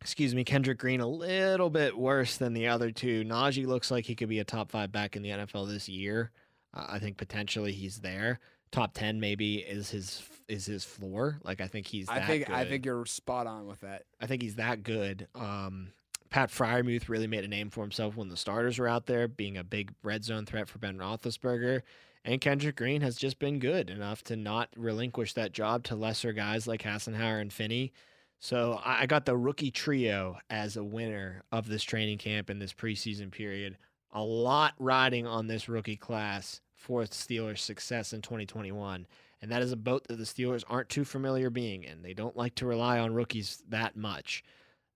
excuse 0.00 0.34
me, 0.34 0.44
Kendrick 0.44 0.78
Green 0.78 1.00
a 1.00 1.06
little 1.06 1.70
bit 1.70 1.96
worse 1.96 2.36
than 2.36 2.54
the 2.54 2.68
other 2.68 2.90
two. 2.90 3.24
Najee 3.24 3.66
looks 3.66 3.90
like 3.90 4.04
he 4.06 4.14
could 4.14 4.28
be 4.28 4.38
a 4.38 4.44
top 4.44 4.70
five 4.70 4.92
back 4.92 5.16
in 5.16 5.22
the 5.22 5.30
NFL 5.30 5.68
this 5.68 5.88
year. 5.88 6.30
Uh, 6.74 6.86
I 6.88 6.98
think 6.98 7.16
potentially 7.16 7.72
he's 7.72 8.00
there. 8.00 8.40
Top 8.70 8.92
ten 8.94 9.18
maybe 9.18 9.56
is 9.56 9.90
his 9.90 10.22
is 10.48 10.66
his 10.66 10.84
floor. 10.84 11.38
Like 11.42 11.60
I 11.60 11.66
think 11.66 11.86
he's. 11.86 12.08
I 12.08 12.20
think 12.20 12.46
good. 12.46 12.54
I 12.54 12.64
think 12.64 12.84
you're 12.84 13.06
spot 13.06 13.46
on 13.46 13.66
with 13.66 13.80
that. 13.80 14.04
I 14.20 14.26
think 14.26 14.42
he's 14.42 14.56
that 14.56 14.82
good. 14.82 15.26
Um, 15.34 15.92
Pat 16.30 16.50
Freiermuth 16.50 17.08
really 17.08 17.26
made 17.26 17.44
a 17.44 17.48
name 17.48 17.70
for 17.70 17.80
himself 17.80 18.16
when 18.16 18.28
the 18.28 18.36
starters 18.36 18.78
were 18.78 18.88
out 18.88 19.06
there, 19.06 19.28
being 19.28 19.56
a 19.56 19.64
big 19.64 19.92
red 20.02 20.24
zone 20.24 20.44
threat 20.44 20.68
for 20.68 20.78
Ben 20.78 20.98
Roethlisberger. 20.98 21.82
And 22.24 22.40
Kendrick 22.40 22.76
Green 22.76 23.00
has 23.00 23.16
just 23.16 23.38
been 23.38 23.58
good 23.58 23.88
enough 23.88 24.22
to 24.24 24.36
not 24.36 24.68
relinquish 24.76 25.32
that 25.34 25.52
job 25.52 25.84
to 25.84 25.94
lesser 25.94 26.32
guys 26.32 26.66
like 26.66 26.82
Hassenauer 26.82 27.40
and 27.40 27.52
Finney. 27.52 27.92
So 28.40 28.80
I 28.84 29.06
got 29.06 29.26
the 29.26 29.36
rookie 29.36 29.70
trio 29.70 30.38
as 30.48 30.76
a 30.76 30.84
winner 30.84 31.42
of 31.50 31.66
this 31.66 31.82
training 31.82 32.18
camp 32.18 32.50
in 32.50 32.58
this 32.58 32.72
preseason 32.72 33.32
period. 33.32 33.76
A 34.12 34.22
lot 34.22 34.74
riding 34.78 35.26
on 35.26 35.48
this 35.48 35.68
rookie 35.68 35.96
class 35.96 36.60
for 36.74 37.02
Steelers' 37.02 37.58
success 37.58 38.12
in 38.12 38.22
2021. 38.22 39.06
And 39.42 39.50
that 39.50 39.62
is 39.62 39.72
a 39.72 39.76
boat 39.76 40.06
that 40.08 40.16
the 40.16 40.24
Steelers 40.24 40.64
aren't 40.68 40.88
too 40.88 41.04
familiar 41.04 41.50
being 41.50 41.82
in. 41.82 42.02
They 42.02 42.14
don't 42.14 42.36
like 42.36 42.54
to 42.56 42.66
rely 42.66 42.98
on 42.98 43.14
rookies 43.14 43.62
that 43.68 43.96
much. 43.96 44.44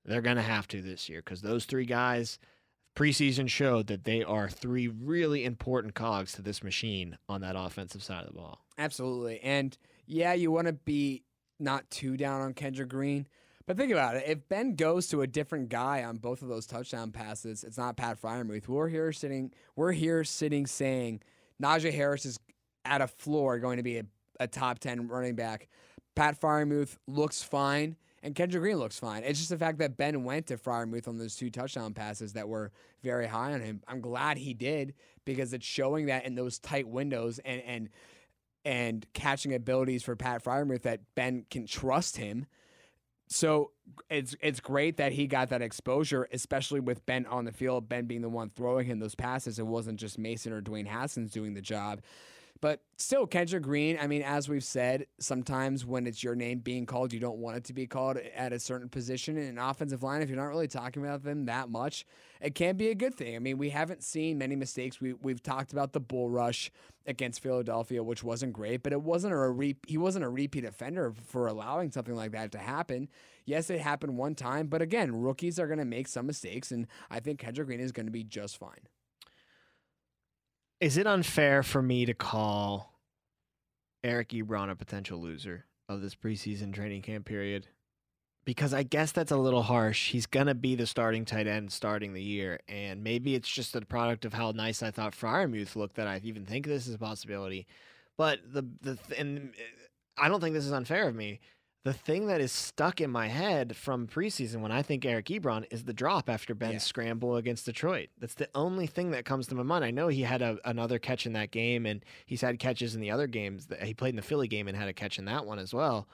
They're 0.05 0.22
going 0.22 0.37
to 0.37 0.42
have 0.42 0.66
to 0.68 0.81
this 0.81 1.09
year 1.09 1.20
because 1.24 1.42
those 1.42 1.64
three 1.64 1.85
guys 1.85 2.38
preseason 2.96 3.48
showed 3.48 3.87
that 3.87 4.05
they 4.05 4.22
are 4.22 4.48
three 4.48 4.88
really 4.88 5.44
important 5.44 5.94
cogs 5.94 6.33
to 6.33 6.42
this 6.42 6.62
machine 6.62 7.18
on 7.28 7.40
that 7.40 7.57
offensive 7.57 8.02
side 8.02 8.22
of 8.22 8.28
the 8.28 8.38
ball. 8.38 8.64
Absolutely. 8.78 9.40
And 9.40 9.76
yeah, 10.07 10.33
you 10.33 10.50
want 10.50 10.66
to 10.66 10.72
be 10.72 11.22
not 11.62 11.88
too 11.90 12.16
down 12.16 12.40
on 12.40 12.55
Kendrick 12.55 12.88
Green. 12.88 13.27
But 13.66 13.77
think 13.77 13.92
about 13.92 14.16
it. 14.16 14.25
If 14.27 14.48
Ben 14.48 14.75
goes 14.75 15.07
to 15.09 15.22
a 15.22 15.27
different 15.27 15.68
guy 15.68 16.03
on 16.03 16.16
both 16.16 16.42
of 16.42 16.48
those 16.48 16.66
touchdown 16.66 17.12
passes, 17.12 17.62
it's 17.62 17.79
not 17.79 17.96
Pat 17.96 18.20
Freiermuth. 18.20 18.66
We're 18.66 18.88
here 18.88 19.12
sitting. 19.12 19.53
We're 19.77 19.92
here 19.92 20.25
sitting 20.25 20.66
saying 20.66 21.22
Najee 21.62 21.94
Harris 21.94 22.27
is 22.27 22.40
at 22.85 23.01
a 23.01 23.07
floor 23.07 23.59
going 23.59 23.77
to 23.77 23.85
be 23.85 23.98
a, 23.98 24.05
a 24.40 24.48
top 24.48 24.81
ten 24.81 25.07
running 25.07 25.37
back. 25.37 25.68
Pat 26.16 26.38
Freiermuth 26.38 26.98
looks 27.07 27.42
fine, 27.42 27.96
and 28.22 28.35
Kendrick 28.35 28.62
Green 28.62 28.79
looks 28.79 28.98
fine. 28.98 29.22
It's 29.22 29.38
just 29.38 29.51
the 29.51 29.57
fact 29.57 29.79
that 29.79 29.96
Ben 29.96 30.25
went 30.25 30.48
to 30.48 30.57
Freiermuth 30.57 31.07
on 31.07 31.16
those 31.16 31.37
two 31.37 31.48
touchdown 31.48 31.94
passes 31.94 32.33
that 32.33 32.48
were 32.48 32.72
very 33.03 33.29
high 33.29 33.53
on 33.53 33.61
him. 33.61 33.81
I'm 33.87 34.01
glad 34.01 34.38
he 34.38 34.55
did 34.55 34.94
because 35.25 35.53
it's 35.53 35.64
showing 35.64 36.07
that 36.07 36.25
in 36.25 36.35
those 36.35 36.59
tight 36.59 36.88
windows 36.88 37.38
and 37.44 37.62
and 37.62 37.88
and 38.64 39.07
catching 39.12 39.55
abilities 39.55 40.03
for 40.03 40.16
Pat 40.16 40.44
Freiermuth 40.44 40.83
that 40.83 41.01
Ben 41.14 41.44
can 41.51 41.66
trust 41.66 42.16
him. 42.16 42.46
So 43.29 43.70
it's 44.11 44.37
it's 44.42 44.61
great 44.61 44.98
that 44.98 45.12
he 45.12 45.27
got 45.27 45.48
that 45.48 45.62
exposure, 45.62 46.29
especially 46.33 46.81
with 46.81 47.05
Ben 47.07 47.25
on 47.27 47.44
the 47.44 47.53
field, 47.53 47.88
Ben 47.88 48.07
being 48.07 48.20
the 48.20 48.29
one 48.29 48.51
throwing 48.51 48.87
him 48.87 48.98
those 48.98 49.14
passes. 49.14 49.59
It 49.59 49.66
wasn't 49.66 49.98
just 49.98 50.18
Mason 50.18 50.53
or 50.53 50.61
Dwayne 50.61 50.87
Haskins 50.87 51.31
doing 51.31 51.55
the 51.55 51.62
job. 51.62 52.03
But 52.62 52.81
still, 52.96 53.27
Kendrick 53.27 53.64
Green, 53.64 53.98
I 54.01 54.07
mean, 54.07 54.22
as 54.22 54.48
we've 54.48 54.62
said, 54.62 55.07
sometimes 55.18 55.85
when 55.85 56.07
it's 56.07 56.22
your 56.22 56.37
name 56.37 56.61
being 56.61 56.87
called, 56.87 57.12
you 57.12 57.18
don't 57.18 57.38
want 57.38 57.57
it 57.57 57.64
to 57.64 57.72
be 57.72 57.88
called 57.88 58.18
at 58.18 58.53
a 58.53 58.61
certain 58.61 58.88
position 58.88 59.37
in 59.37 59.48
an 59.48 59.59
offensive 59.59 60.05
line. 60.05 60.22
If 60.22 60.29
you're 60.29 60.38
not 60.38 60.44
really 60.44 60.68
talking 60.68 61.05
about 61.05 61.25
them 61.25 61.46
that 61.46 61.70
much, 61.70 62.07
it 62.40 62.55
can 62.55 62.77
be 62.77 62.90
a 62.90 62.94
good 62.94 63.16
thing. 63.16 63.35
I 63.35 63.40
mean, 63.40 63.59
we 63.59 63.70
haven't 63.70 64.05
seen 64.05 64.38
many 64.38 64.55
mistakes. 64.55 65.01
We, 65.01 65.14
we've 65.14 65.42
talked 65.42 65.72
about 65.72 65.92
the 65.92 65.98
bull 65.98 66.31
rush 66.31 66.70
against 67.05 67.42
Philadelphia, 67.42 68.01
which 68.01 68.22
wasn't 68.22 68.53
great, 68.53 68.85
but 68.85 68.92
it 68.92 69.03
wasn't 69.03 69.33
a 69.33 69.51
re- 69.51 69.75
he 69.88 69.98
wasn't 69.98 70.25
a 70.25 70.29
repeat 70.29 70.64
offender 70.64 71.12
for 71.27 71.48
allowing 71.48 71.90
something 71.90 72.14
like 72.14 72.31
that 72.31 72.53
to 72.53 72.59
happen. 72.59 73.09
Yes, 73.44 73.70
it 73.70 73.81
happened 73.81 74.16
one 74.16 74.37
time, 74.37 74.68
but 74.68 74.81
again, 74.81 75.20
rookies 75.20 75.59
are 75.59 75.66
going 75.66 75.81
to 75.81 75.85
make 75.85 76.07
some 76.07 76.27
mistakes, 76.27 76.70
and 76.70 76.87
I 77.11 77.18
think 77.18 77.40
Kendrick 77.40 77.66
Green 77.66 77.81
is 77.81 77.90
going 77.90 78.07
to 78.07 78.12
be 78.12 78.22
just 78.22 78.57
fine. 78.57 78.87
Is 80.83 80.97
it 80.97 81.07
unfair 81.07 81.62
for 81.62 81.81
me 81.81 82.07
to 82.07 82.12
call 82.12 82.99
Eric 84.03 84.31
Ebron 84.31 84.68
a 84.68 84.75
potential 84.75 85.21
loser 85.21 85.64
of 85.88 86.03
this 86.03 86.16
preseason 86.16 86.75
training 86.75 87.03
camp 87.03 87.25
period? 87.25 87.68
Because 88.45 88.75
I 88.75 88.83
guess 88.83 89.12
that's 89.12 89.31
a 89.31 89.37
little 89.37 89.62
harsh. 89.62 90.11
He's 90.11 90.27
going 90.27 90.49
to 90.49 90.57
be 90.57 90.75
the 90.75 90.88
starting 90.88 91.25
tight 91.25 91.47
end 91.47 91.71
starting 91.71 92.14
the 92.14 92.23
year. 92.23 92.59
And 92.66 93.05
maybe 93.05 93.37
it's 93.37 93.49
just 93.49 93.77
a 93.77 93.83
product 93.83 94.25
of 94.25 94.35
how 94.35 94.51
nice 94.51 94.83
I 94.83 94.90
thought 94.90 95.14
Freiermuth 95.14 95.77
looked 95.77 95.95
that 95.95 96.09
I 96.09 96.21
even 96.25 96.45
think 96.45 96.66
this 96.66 96.88
is 96.88 96.97
a 96.97 96.99
possibility. 96.99 97.68
But 98.18 98.40
the, 98.53 98.66
the, 98.81 98.99
and 99.16 99.51
uh, 99.51 100.21
I 100.21 100.29
don't 100.29 100.40
think 100.40 100.55
this 100.55 100.66
is 100.66 100.73
unfair 100.73 101.07
of 101.07 101.14
me 101.14 101.38
the 101.85 101.92
thing 101.92 102.27
that 102.29 102.40
is 102.40 102.53
stuck 102.53 103.01
in 103.01 103.11
my 103.11 103.27
head 103.27 103.77
from 103.77 104.07
preseason 104.07 104.61
when 104.61 104.71
I 104.71 104.83
think 104.83 105.05
Eric 105.05 105.27
Ebron 105.27 105.64
is 105.71 105.85
the 105.85 105.92
drop 105.92 106.29
after 106.29 106.55
Ben's 106.55 106.75
yeah. 106.75 106.79
scramble 106.79 107.37
against 107.37 107.66
Detroit. 107.66 108.09
That's 108.21 108.35
the 108.35 108.49
only 108.55 108.87
thing 108.87 109.11
that 109.11 109.25
comes 109.25 109.49
to 109.49 109.57
my 109.57 109.64
mind. 109.64 109.85
I 109.85 109.90
know 109.90 110.07
he 110.07 110.23
had 110.23 110.42
a, 110.42 110.59
another 110.64 111.01
catch 111.01 111.27
in 111.27 111.33
that 111.33 111.51
game, 111.51 111.85
and 111.87 112.05
he's 112.25 112.40
had 112.40 112.61
catches 112.61 112.95
in 112.95 113.01
the 113.01 113.11
other 113.11 113.27
games. 113.27 113.66
That 113.66 113.83
he 113.83 113.95
played 113.95 114.11
in 114.11 114.16
the 114.16 114.23
Philly 114.23 114.47
game 114.47 114.68
and 114.68 114.77
had 114.77 114.88
a 114.88 114.92
catch 114.92 115.18
in 115.18 115.25
that 115.25 115.45
one 115.45 115.59
as 115.59 115.75
well. 115.75 116.07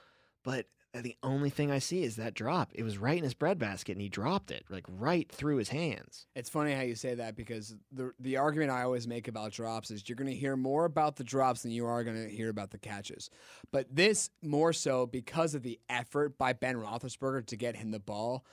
But 0.43 0.65
the 0.93 1.15
only 1.21 1.49
thing 1.49 1.71
I 1.71 1.79
see 1.79 2.03
is 2.03 2.15
that 2.15 2.33
drop. 2.33 2.71
It 2.73 2.83
was 2.83 2.97
right 2.97 3.17
in 3.17 3.23
his 3.23 3.33
breadbasket, 3.33 3.95
and 3.95 4.01
he 4.01 4.09
dropped 4.09 4.49
it 4.49 4.65
like 4.69 4.85
right 4.87 5.31
through 5.31 5.57
his 5.57 5.69
hands. 5.69 6.25
It's 6.35 6.49
funny 6.49 6.73
how 6.73 6.81
you 6.81 6.95
say 6.95 7.15
that 7.15 7.35
because 7.35 7.75
the 7.91 8.11
the 8.19 8.37
argument 8.37 8.71
I 8.71 8.83
always 8.83 9.07
make 9.07 9.27
about 9.27 9.51
drops 9.51 9.91
is 9.91 10.07
you're 10.07 10.15
going 10.15 10.29
to 10.29 10.35
hear 10.35 10.55
more 10.55 10.85
about 10.85 11.15
the 11.15 11.23
drops 11.23 11.61
than 11.61 11.71
you 11.71 11.85
are 11.85 12.03
going 12.03 12.27
to 12.27 12.33
hear 12.33 12.49
about 12.49 12.71
the 12.71 12.79
catches. 12.79 13.29
But 13.71 13.87
this 13.95 14.29
more 14.41 14.73
so 14.73 15.05
because 15.05 15.53
of 15.53 15.63
the 15.63 15.79
effort 15.89 16.37
by 16.37 16.53
Ben 16.53 16.75
Roethlisberger 16.75 17.45
to 17.47 17.55
get 17.55 17.75
him 17.75 17.91
the 17.91 17.99
ball 17.99 18.45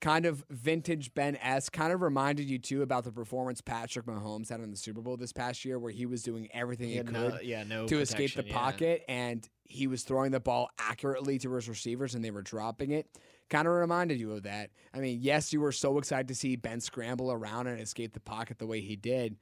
kind 0.00 0.26
of 0.26 0.44
vintage 0.50 1.14
Ben 1.14 1.36
S. 1.36 1.68
Kind 1.68 1.92
of 1.92 2.02
reminded 2.02 2.48
you 2.48 2.58
too 2.58 2.82
about 2.82 3.04
the 3.04 3.12
performance 3.12 3.60
Patrick 3.60 4.06
Mahomes 4.06 4.48
had 4.48 4.60
in 4.60 4.70
the 4.70 4.76
Super 4.76 5.00
Bowl 5.00 5.16
this 5.16 5.32
past 5.32 5.64
year, 5.64 5.78
where 5.78 5.92
he 5.92 6.06
was 6.06 6.22
doing 6.22 6.48
everything 6.52 6.88
he, 6.88 6.94
he 6.94 7.02
could 7.02 7.12
no, 7.12 7.38
yeah, 7.42 7.62
no 7.64 7.86
to 7.86 8.00
escape 8.00 8.34
the 8.34 8.42
pocket, 8.42 9.04
yeah. 9.08 9.14
and 9.14 9.48
he 9.70 9.86
was 9.86 10.02
throwing 10.02 10.32
the 10.32 10.40
ball 10.40 10.68
accurately 10.78 11.38
to 11.38 11.52
his 11.52 11.68
receivers, 11.68 12.14
and 12.14 12.24
they 12.24 12.30
were 12.30 12.42
dropping 12.42 12.90
it. 12.90 13.06
Kind 13.48 13.66
of 13.66 13.74
reminded 13.74 14.18
you 14.20 14.32
of 14.32 14.42
that. 14.42 14.70
I 14.92 14.98
mean, 14.98 15.18
yes, 15.20 15.52
you 15.52 15.60
were 15.60 15.72
so 15.72 15.98
excited 15.98 16.28
to 16.28 16.34
see 16.34 16.56
Ben 16.56 16.80
scramble 16.80 17.32
around 17.32 17.66
and 17.66 17.80
escape 17.80 18.12
the 18.12 18.20
pocket 18.20 18.58
the 18.58 18.66
way 18.66 18.80
he 18.80 18.96
did, 18.96 19.36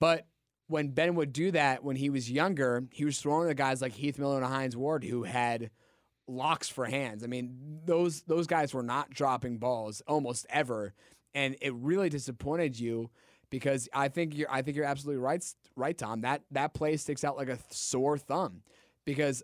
but 0.00 0.26
when 0.68 0.88
Ben 0.88 1.16
would 1.16 1.32
do 1.32 1.50
that 1.50 1.84
when 1.84 1.96
he 1.96 2.08
was 2.08 2.30
younger, 2.30 2.84
he 2.90 3.04
was 3.04 3.20
throwing 3.20 3.46
the 3.46 3.54
guys 3.54 3.82
like 3.82 3.92
Heath 3.92 4.18
Miller 4.18 4.38
and 4.38 4.46
Hines 4.46 4.76
Ward 4.76 5.04
who 5.04 5.22
had 5.24 5.70
locks 6.26 6.68
for 6.68 6.86
hands. 6.86 7.22
I 7.22 7.26
mean, 7.26 7.80
those 7.84 8.22
those 8.22 8.46
guys 8.46 8.72
were 8.72 8.82
not 8.82 9.10
dropping 9.10 9.58
balls 9.58 10.02
almost 10.06 10.46
ever, 10.48 10.94
and 11.34 11.56
it 11.60 11.74
really 11.74 12.08
disappointed 12.08 12.78
you 12.78 13.10
because 13.50 13.88
I 13.92 14.08
think 14.08 14.36
you're 14.36 14.50
I 14.50 14.62
think 14.62 14.76
you're 14.76 14.86
absolutely 14.86 15.22
right, 15.22 15.44
right, 15.76 15.96
Tom. 15.96 16.22
That 16.22 16.42
that 16.52 16.74
play 16.74 16.96
sticks 16.96 17.22
out 17.22 17.36
like 17.36 17.48
a 17.48 17.58
sore 17.70 18.18
thumb 18.18 18.62
because 19.04 19.42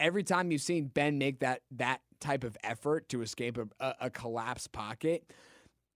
every 0.00 0.22
time 0.22 0.50
you've 0.50 0.62
seen 0.62 0.86
Ben 0.86 1.18
make 1.18 1.40
that 1.40 1.62
that 1.72 2.00
type 2.20 2.44
of 2.44 2.56
effort 2.64 3.08
to 3.10 3.22
escape 3.22 3.58
a, 3.58 3.66
a, 3.80 3.94
a 4.02 4.10
collapsed 4.10 4.72
pocket, 4.72 5.24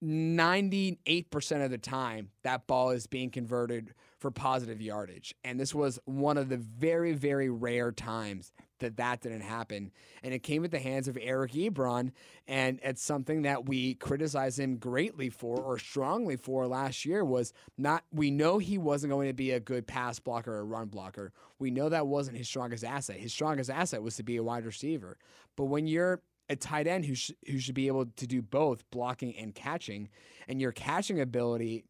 98% 0.03 1.65
of 1.65 1.71
the 1.71 1.79
time 1.79 2.31
that 2.43 2.67
ball 2.67 2.91
is 2.91 3.07
being 3.07 3.31
converted 3.31 3.95
for 4.19 4.31
positive 4.31 4.81
yardage. 4.81 5.35
And 5.45 5.59
this 5.61 5.75
was 5.75 5.99
one 6.05 6.39
of 6.39 6.49
the 6.49 6.57
very, 6.57 7.13
very 7.13 7.49
rare 7.49 7.93
times 7.93 8.53
that 8.83 8.99
that 8.99 9.23
didn't 9.23 9.41
happen. 9.41 9.91
And 10.23 10.33
it 10.33 10.43
came 10.43 10.65
at 10.65 10.71
the 10.71 10.79
hands 10.79 11.09
of 11.09 11.19
Eric 11.21 11.53
Ebron. 11.53 12.13
And 12.47 12.79
it's 12.83 13.03
something 13.03 13.43
that 13.43 13.67
we 13.67 13.95
criticized 13.95 14.61
him 14.61 14.77
greatly 14.77 15.31
for 15.31 15.59
or 15.59 15.79
strongly 15.79 16.37
for 16.37 16.67
last 16.67 17.05
year 17.05 17.25
was 17.25 17.53
not, 17.79 18.05
we 18.13 18.31
know 18.31 18.59
he 18.59 18.79
wasn't 18.79 19.13
going 19.13 19.29
to 19.29 19.35
be 19.35 19.53
a 19.53 19.61
good 19.61 19.87
pass 19.87 20.19
blocker 20.19 20.55
or 20.55 20.65
run 20.65 20.89
blocker. 20.89 21.33
We 21.59 21.71
know 21.71 21.89
that 21.89 22.07
wasn't 22.07 22.37
his 22.37 22.49
strongest 22.49 22.85
asset. 22.85 23.17
His 23.17 23.33
strongest 23.33 23.71
asset 23.71 24.03
was 24.03 24.17
to 24.17 24.23
be 24.23 24.37
a 24.37 24.43
wide 24.43 24.67
receiver. 24.67 25.17
But 25.57 25.65
when 25.65 25.87
you're 25.87 26.21
a 26.49 26.57
tight 26.57 26.87
end 26.87 27.05
who, 27.07 27.15
sh- 27.15 27.33
who 27.47 27.59
should 27.59 27.75
be 27.75 27.87
able 27.87 28.07
to 28.07 28.27
do 28.27 28.43
both 28.43 28.89
blocking 28.91 29.35
and 29.37 29.55
catching, 29.55 30.09
and 30.49 30.61
your 30.61 30.73
catching 30.73 31.21
ability 31.21 31.85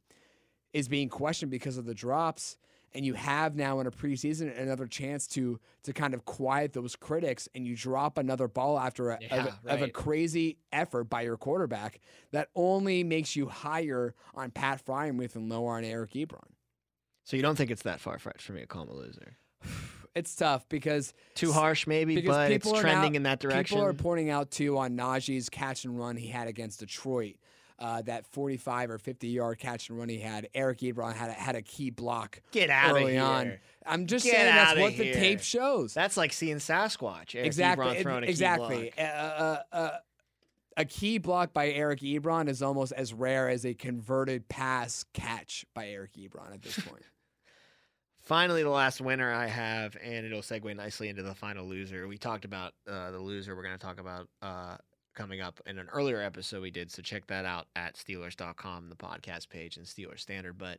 is 0.73 0.89
being 0.89 1.09
questioned 1.09 1.51
because 1.51 1.77
of 1.77 1.85
the 1.85 1.95
drops 1.95 2.57
and 2.95 3.05
you 3.05 3.15
have 3.15 3.57
now 3.57 3.81
in 3.81 3.87
a 3.87 3.91
preseason 3.91 4.57
another 4.59 4.87
chance 4.87 5.27
to 5.27 5.59
to 5.85 5.93
kind 5.93 6.15
of 6.15 6.25
quiet 6.25 6.73
those 6.73 6.97
critics 6.97 7.49
and 7.55 7.67
you 7.67 7.77
drop 7.77 8.19
another 8.19 8.49
ball 8.49 8.79
after 8.79 9.11
a, 9.11 9.19
yeah, 9.21 9.47
of, 9.47 9.59
right. 9.63 9.75
of, 9.75 9.83
a 9.83 9.89
crazy 9.89 10.59
effort 10.73 11.05
by 11.05 11.23
your 11.23 11.37
quarterback 11.37 12.01
that 12.31 12.49
only 12.55 13.03
makes 13.03 13.35
you 13.35 13.47
higher 13.47 14.15
on 14.35 14.51
Pat 14.51 14.85
Freiermuth 14.85 15.35
and 15.35 15.49
lower 15.49 15.77
on 15.77 15.85
Eric 15.85 16.13
Ebron. 16.13 16.41
So 17.25 17.37
you 17.37 17.43
don't 17.43 17.57
think 17.57 17.71
it's 17.71 17.83
that 17.83 18.01
far 18.01 18.19
fetched 18.19 18.43
for 18.43 18.53
me 18.53 18.61
to 18.61 18.67
call 18.67 18.83
him 18.83 18.91
a 18.91 18.95
loser? 18.95 19.37
it's 20.15 20.35
tough 20.35 20.69
because 20.69 21.15
too 21.35 21.53
harsh 21.53 21.87
maybe, 21.87 22.21
but 22.21 22.53
it's 22.53 22.71
trending 22.71 23.13
now, 23.13 23.17
in 23.17 23.23
that 23.25 23.41
direction. 23.41 23.77
People 23.77 23.85
are 23.85 23.95
pointing 23.95 24.31
out 24.31 24.51
too 24.51 24.79
on 24.79 24.97
Najee's 24.97 25.49
catch 25.49 25.85
and 25.85 25.99
run 25.99 26.17
he 26.17 26.29
had 26.29 26.49
against 26.49 26.81
Detroit 26.81 27.37
uh, 27.79 28.03
that 28.03 28.27
45 28.27 28.91
or 28.91 28.99
50 28.99 29.29
yard 29.29 29.59
catch 29.59 29.89
and 29.89 29.99
run 29.99 30.09
he 30.09 30.19
had. 30.19 30.49
Eric 30.55 30.79
Ebron 30.79 31.15
had 31.15 31.31
a, 31.31 31.35
had 31.35 31.57
a 31.57 31.63
key 31.63 31.91
block 31.91 32.41
Get 32.51 32.71
out 32.71 32.97
early 32.97 33.19
on. 33.19 33.59
I'm 33.87 34.07
just 34.07 34.25
Get 34.25 34.35
saying 34.35 34.47
that's 34.47 34.81
what 34.81 34.93
here. 34.93 35.15
the 35.15 35.21
tape 35.21 35.41
shows. 35.41 35.95
That's 35.95 36.17
like 36.17 36.33
seeing 36.33 36.57
Sasquatch. 36.57 37.35
Eric 37.35 37.47
exactly. 37.47 37.97
Ebron 37.97 38.27
exactly. 38.27 38.93
A, 38.97 39.03
uh, 39.03 39.63
uh, 39.73 39.91
a 40.77 40.85
key 40.85 41.19
block 41.19 41.53
by 41.53 41.69
Eric 41.69 42.01
Ebron 42.01 42.49
is 42.49 42.63
almost 42.63 42.93
as 42.93 43.13
rare 43.13 43.49
as 43.49 43.65
a 43.67 43.75
converted 43.75 44.49
pass 44.49 45.05
catch 45.13 45.67
by 45.75 45.89
Eric 45.89 46.13
Ebron 46.15 46.55
at 46.55 46.63
this 46.63 46.79
point. 46.79 47.03
Finally, 48.23 48.63
the 48.63 48.71
last 48.71 49.01
winner 49.01 49.33
I 49.33 49.49
have, 49.49 49.97
and 50.01 50.25
it'll 50.25 50.43
segue 50.43 50.77
nicely 50.77 51.09
into 51.09 51.25
the 51.25 51.35
final 51.35 51.67
loser. 51.67 52.07
We 52.07 52.19
talked 52.19 52.45
about 52.45 52.73
uh, 52.89 53.11
the 53.11 53.19
loser. 53.19 53.57
We're 53.57 53.65
going 53.65 53.77
to 53.77 53.85
talk 53.85 53.99
about 53.99 54.29
uh, 54.41 54.77
coming 55.15 55.41
up 55.41 55.61
in 55.67 55.79
an 55.79 55.89
earlier 55.93 56.21
episode 56.21 56.63
we 56.63 56.71
did. 56.71 56.91
So 56.91 57.03
check 57.03 57.27
that 57.27 57.45
out 57.45 57.67
at 57.77 57.97
Steelers.com, 57.97 58.89
the 58.89 58.97
podcast 58.97 59.49
page 59.49 59.77
and 59.77 59.87
Steelers 59.87 60.21
Standard. 60.21 60.59
But 60.59 60.79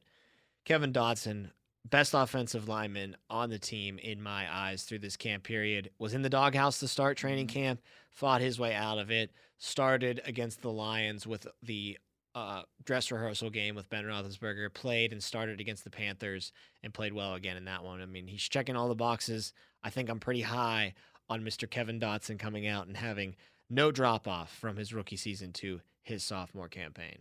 Kevin 0.66 0.94
Dotson, 0.94 1.52
best 1.86 2.14
offensive 2.14 2.68
lineman 2.68 3.16
on 3.30 3.50
the 3.50 3.60
team 3.60 4.00
in 4.00 4.22
my 4.22 4.48
eyes 4.54 4.84
through 4.84 5.00
this 5.00 5.18
camp 5.18 5.44
period, 5.44 5.90
was 6.00 6.14
in 6.14 6.22
the 6.22 6.30
doghouse 6.30 6.80
to 6.80 6.88
start 6.88 7.18
training 7.18 7.48
mm-hmm. 7.48 7.60
camp, 7.60 7.82
fought 8.10 8.42
his 8.42 8.60
way 8.60 8.74
out 8.74 8.98
of 8.98 9.12
it, 9.12 9.32
started 9.58 10.22
against 10.26 10.62
the 10.62 10.72
Lions 10.72 11.28
with 11.28 11.48
the 11.62 11.98
uh, 12.36 12.64
dress 12.84 13.12
rehearsal 13.12 13.52
game 13.52 13.76
with 13.76 13.90
Ben 13.90 14.06
Roethlisberger, 14.06 14.74
played 14.74 15.12
and 15.12 15.22
started 15.22 15.62
against 15.62 15.84
the 15.84 15.92
Panthers 15.92 16.52
and 16.82 16.94
played 16.94 17.14
well 17.14 17.36
again 17.36 17.58
in 17.58 17.66
that 17.66 17.84
one. 17.84 18.02
I 18.02 18.06
mean, 18.08 18.28
he's 18.28 18.42
checking 18.42 18.76
all 18.76 18.90
the 18.90 18.96
boxes. 18.96 19.54
I 19.84 19.92
think 19.92 20.10
I'm 20.10 20.20
pretty 20.20 20.42
high 20.42 20.96
on 21.30 21.44
Mr. 21.44 21.70
Kevin 21.70 22.00
Dotson 22.00 22.40
coming 22.40 22.68
out 22.68 22.88
and 22.88 22.98
having– 22.98 23.36
no 23.70 23.92
drop 23.92 24.28
off 24.28 24.56
from 24.56 24.78
his 24.78 24.94
rookie 24.94 25.18
season 25.18 25.52
to 25.54 25.82
his 26.04 26.24
sophomore 26.24 26.68
campaign. 26.68 27.20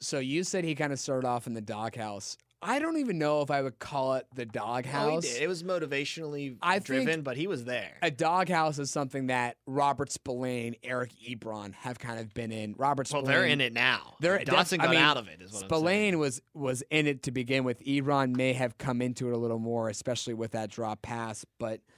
So 0.00 0.18
you 0.18 0.44
said 0.44 0.64
he 0.64 0.74
kind 0.74 0.92
of 0.92 0.98
started 0.98 1.26
off 1.26 1.46
in 1.46 1.54
the 1.54 1.60
doghouse. 1.60 2.36
I 2.62 2.78
don't 2.78 2.98
even 2.98 3.18
know 3.18 3.40
if 3.40 3.50
I 3.50 3.62
would 3.62 3.78
call 3.78 4.14
it 4.14 4.26
the 4.34 4.44
doghouse. 4.44 5.24
No, 5.24 5.42
it 5.42 5.48
was 5.48 5.62
motivationally 5.62 6.58
I 6.60 6.78
driven, 6.78 7.22
but 7.22 7.38
he 7.38 7.46
was 7.46 7.64
there. 7.64 7.96
A 8.02 8.10
doghouse 8.10 8.78
is 8.78 8.90
something 8.90 9.28
that 9.28 9.56
Robert 9.66 10.10
Spillane, 10.10 10.76
Eric 10.82 11.12
Ebron 11.26 11.72
have 11.74 11.98
kind 11.98 12.20
of 12.20 12.34
been 12.34 12.52
in. 12.52 12.74
Robert 12.76 13.06
Spillane, 13.06 13.24
well, 13.24 13.34
they're 13.34 13.46
in 13.46 13.62
it 13.62 13.72
now. 13.72 14.14
They're 14.20 14.40
Dotson 14.40 14.76
got 14.76 14.88
I 14.88 14.90
mean, 14.90 15.00
out 15.00 15.16
of 15.16 15.28
it. 15.28 15.40
Is 15.40 15.52
what 15.52 15.64
Spillane 15.64 16.18
was 16.18 16.42
was 16.52 16.82
in 16.90 17.06
it 17.06 17.22
to 17.22 17.30
begin 17.30 17.64
with. 17.64 17.82
Ebron 17.84 18.36
may 18.36 18.52
have 18.52 18.76
come 18.76 19.00
into 19.00 19.28
it 19.28 19.32
a 19.32 19.38
little 19.38 19.58
more, 19.58 19.88
especially 19.88 20.34
with 20.34 20.52
that 20.52 20.70
drop 20.70 21.02
pass, 21.02 21.44
but– 21.58 21.80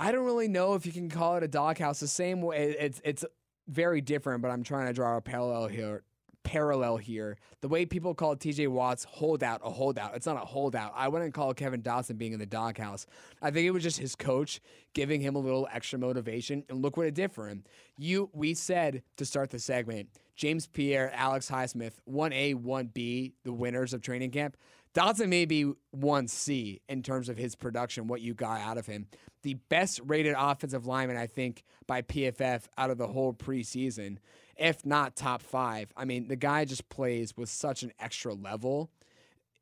I 0.00 0.12
don't 0.12 0.24
really 0.24 0.48
know 0.48 0.72
if 0.72 0.86
you 0.86 0.92
can 0.92 1.10
call 1.10 1.36
it 1.36 1.42
a 1.42 1.48
doghouse. 1.48 2.00
The 2.00 2.08
same 2.08 2.40
way 2.40 2.74
it's 2.80 3.02
it's 3.04 3.22
very 3.68 4.00
different, 4.00 4.40
but 4.40 4.50
I'm 4.50 4.62
trying 4.62 4.86
to 4.86 4.94
draw 4.94 5.18
a 5.18 5.20
parallel 5.20 5.66
here. 5.66 6.04
Parallel 6.42 6.96
here, 6.96 7.36
the 7.60 7.68
way 7.68 7.84
people 7.84 8.14
call 8.14 8.34
T.J. 8.34 8.66
Watts 8.68 9.04
holdout 9.04 9.60
a 9.62 9.70
holdout. 9.70 10.16
It's 10.16 10.24
not 10.24 10.42
a 10.42 10.46
holdout. 10.46 10.94
I 10.96 11.06
wouldn't 11.06 11.34
call 11.34 11.52
Kevin 11.52 11.82
Dotson 11.82 12.16
being 12.16 12.32
in 12.32 12.38
the 12.40 12.46
doghouse. 12.46 13.04
I 13.42 13.50
think 13.50 13.66
it 13.66 13.72
was 13.72 13.82
just 13.82 13.98
his 13.98 14.16
coach 14.16 14.58
giving 14.94 15.20
him 15.20 15.36
a 15.36 15.38
little 15.38 15.68
extra 15.70 15.98
motivation, 15.98 16.64
and 16.70 16.80
look 16.80 16.96
what 16.96 17.06
it 17.06 17.14
did 17.14 17.30
for 17.30 17.46
him. 17.46 17.62
You, 17.98 18.30
we 18.32 18.54
said 18.54 19.02
to 19.18 19.26
start 19.26 19.50
the 19.50 19.58
segment, 19.58 20.08
James 20.34 20.66
Pierre, 20.66 21.12
Alex 21.14 21.50
Highsmith, 21.50 21.92
one 22.06 22.32
A, 22.32 22.54
one 22.54 22.86
B, 22.86 23.34
the 23.44 23.52
winners 23.52 23.92
of 23.92 24.00
training 24.00 24.30
camp. 24.30 24.56
Dotson 24.92 25.28
may 25.28 25.44
be 25.44 25.72
1C 25.96 26.80
in 26.88 27.02
terms 27.02 27.28
of 27.28 27.38
his 27.38 27.54
production, 27.54 28.08
what 28.08 28.22
you 28.22 28.34
got 28.34 28.60
out 28.60 28.76
of 28.76 28.86
him. 28.86 29.06
The 29.42 29.54
best 29.54 30.00
rated 30.04 30.34
offensive 30.36 30.86
lineman, 30.86 31.16
I 31.16 31.26
think, 31.26 31.64
by 31.86 32.02
PFF 32.02 32.64
out 32.76 32.90
of 32.90 32.98
the 32.98 33.06
whole 33.06 33.32
preseason, 33.32 34.18
if 34.56 34.84
not 34.84 35.16
top 35.16 35.42
five. 35.42 35.92
I 35.96 36.04
mean, 36.04 36.28
the 36.28 36.36
guy 36.36 36.64
just 36.64 36.88
plays 36.88 37.36
with 37.36 37.48
such 37.48 37.82
an 37.82 37.92
extra 37.98 38.34
level. 38.34 38.90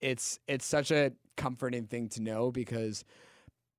It's 0.01 0.39
it's 0.47 0.67
such 0.67 0.91
a 0.91 1.13
comforting 1.37 1.87
thing 1.87 2.09
to 2.11 2.23
know 2.23 2.51
because 2.51 3.05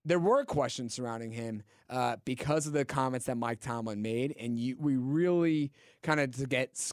there 0.05 0.19
were 0.19 0.43
questions 0.45 0.93
surrounding 0.93 1.31
him 1.31 1.61
uh, 1.89 2.15
because 2.23 2.65
of 2.65 2.73
the 2.73 2.85
comments 2.85 3.25
that 3.25 3.37
Mike 3.37 3.59
Tomlin 3.59 4.01
made, 4.01 4.33
and 4.39 4.57
you, 4.57 4.77
we 4.79 4.95
really 4.95 5.71
kind 6.01 6.19
of 6.19 6.35
to 6.37 6.45
get 6.45 6.91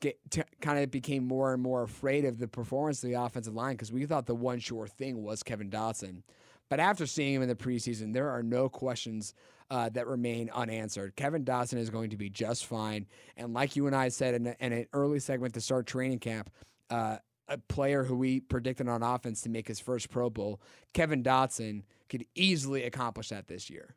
kind 0.61 0.79
of 0.79 0.91
became 0.91 1.27
more 1.27 1.53
and 1.53 1.63
more 1.63 1.83
afraid 1.83 2.25
of 2.25 2.39
the 2.39 2.49
performance 2.49 3.03
of 3.03 3.11
the 3.11 3.21
offensive 3.21 3.55
line 3.55 3.75
because 3.75 3.93
we 3.93 4.05
thought 4.07 4.27
the 4.27 4.35
one 4.35 4.59
sure 4.59 4.87
thing 4.87 5.23
was 5.23 5.43
Kevin 5.43 5.71
Dotson. 5.71 6.23
But 6.69 6.81
after 6.81 7.07
seeing 7.07 7.35
him 7.35 7.43
in 7.43 7.49
the 7.49 7.55
preseason, 7.55 8.13
there 8.13 8.31
are 8.31 8.43
no 8.43 8.69
questions 8.69 9.35
uh, 9.71 9.89
that 9.91 10.07
remain 10.07 10.51
unanswered. 10.53 11.17
Kevin 11.17 11.45
Dotson 11.45 11.79
is 11.79 11.91
going 11.91 12.11
to 12.11 12.17
be 12.17 12.31
just 12.31 12.67
fine, 12.67 13.07
and 13.37 13.53
like 13.53 13.77
you 13.77 13.87
and 13.87 13.97
I 13.97 14.09
said 14.09 14.35
in, 14.35 14.47
in 14.61 14.73
an 14.73 14.87
early 14.93 15.19
segment 15.19 15.55
to 15.55 15.61
start 15.61 15.87
training 15.87 16.21
camp. 16.21 16.51
Uh, 16.91 17.19
a 17.49 17.59
player 17.59 18.03
who 18.03 18.17
we 18.17 18.41
predicted 18.41 18.89
on 18.89 19.03
offense 19.03 19.41
to 19.43 19.49
make 19.49 19.69
his 19.69 19.79
first 19.79 20.11
Pro 20.11 20.29
Bowl, 20.29 20.61
Kevin 20.93 21.23
Dotson, 21.23 21.85
could 22.09 22.25
easily 22.35 22.85
accomplish 22.85 23.29
that 23.29 23.47
this 23.47 23.71
year. 23.71 23.95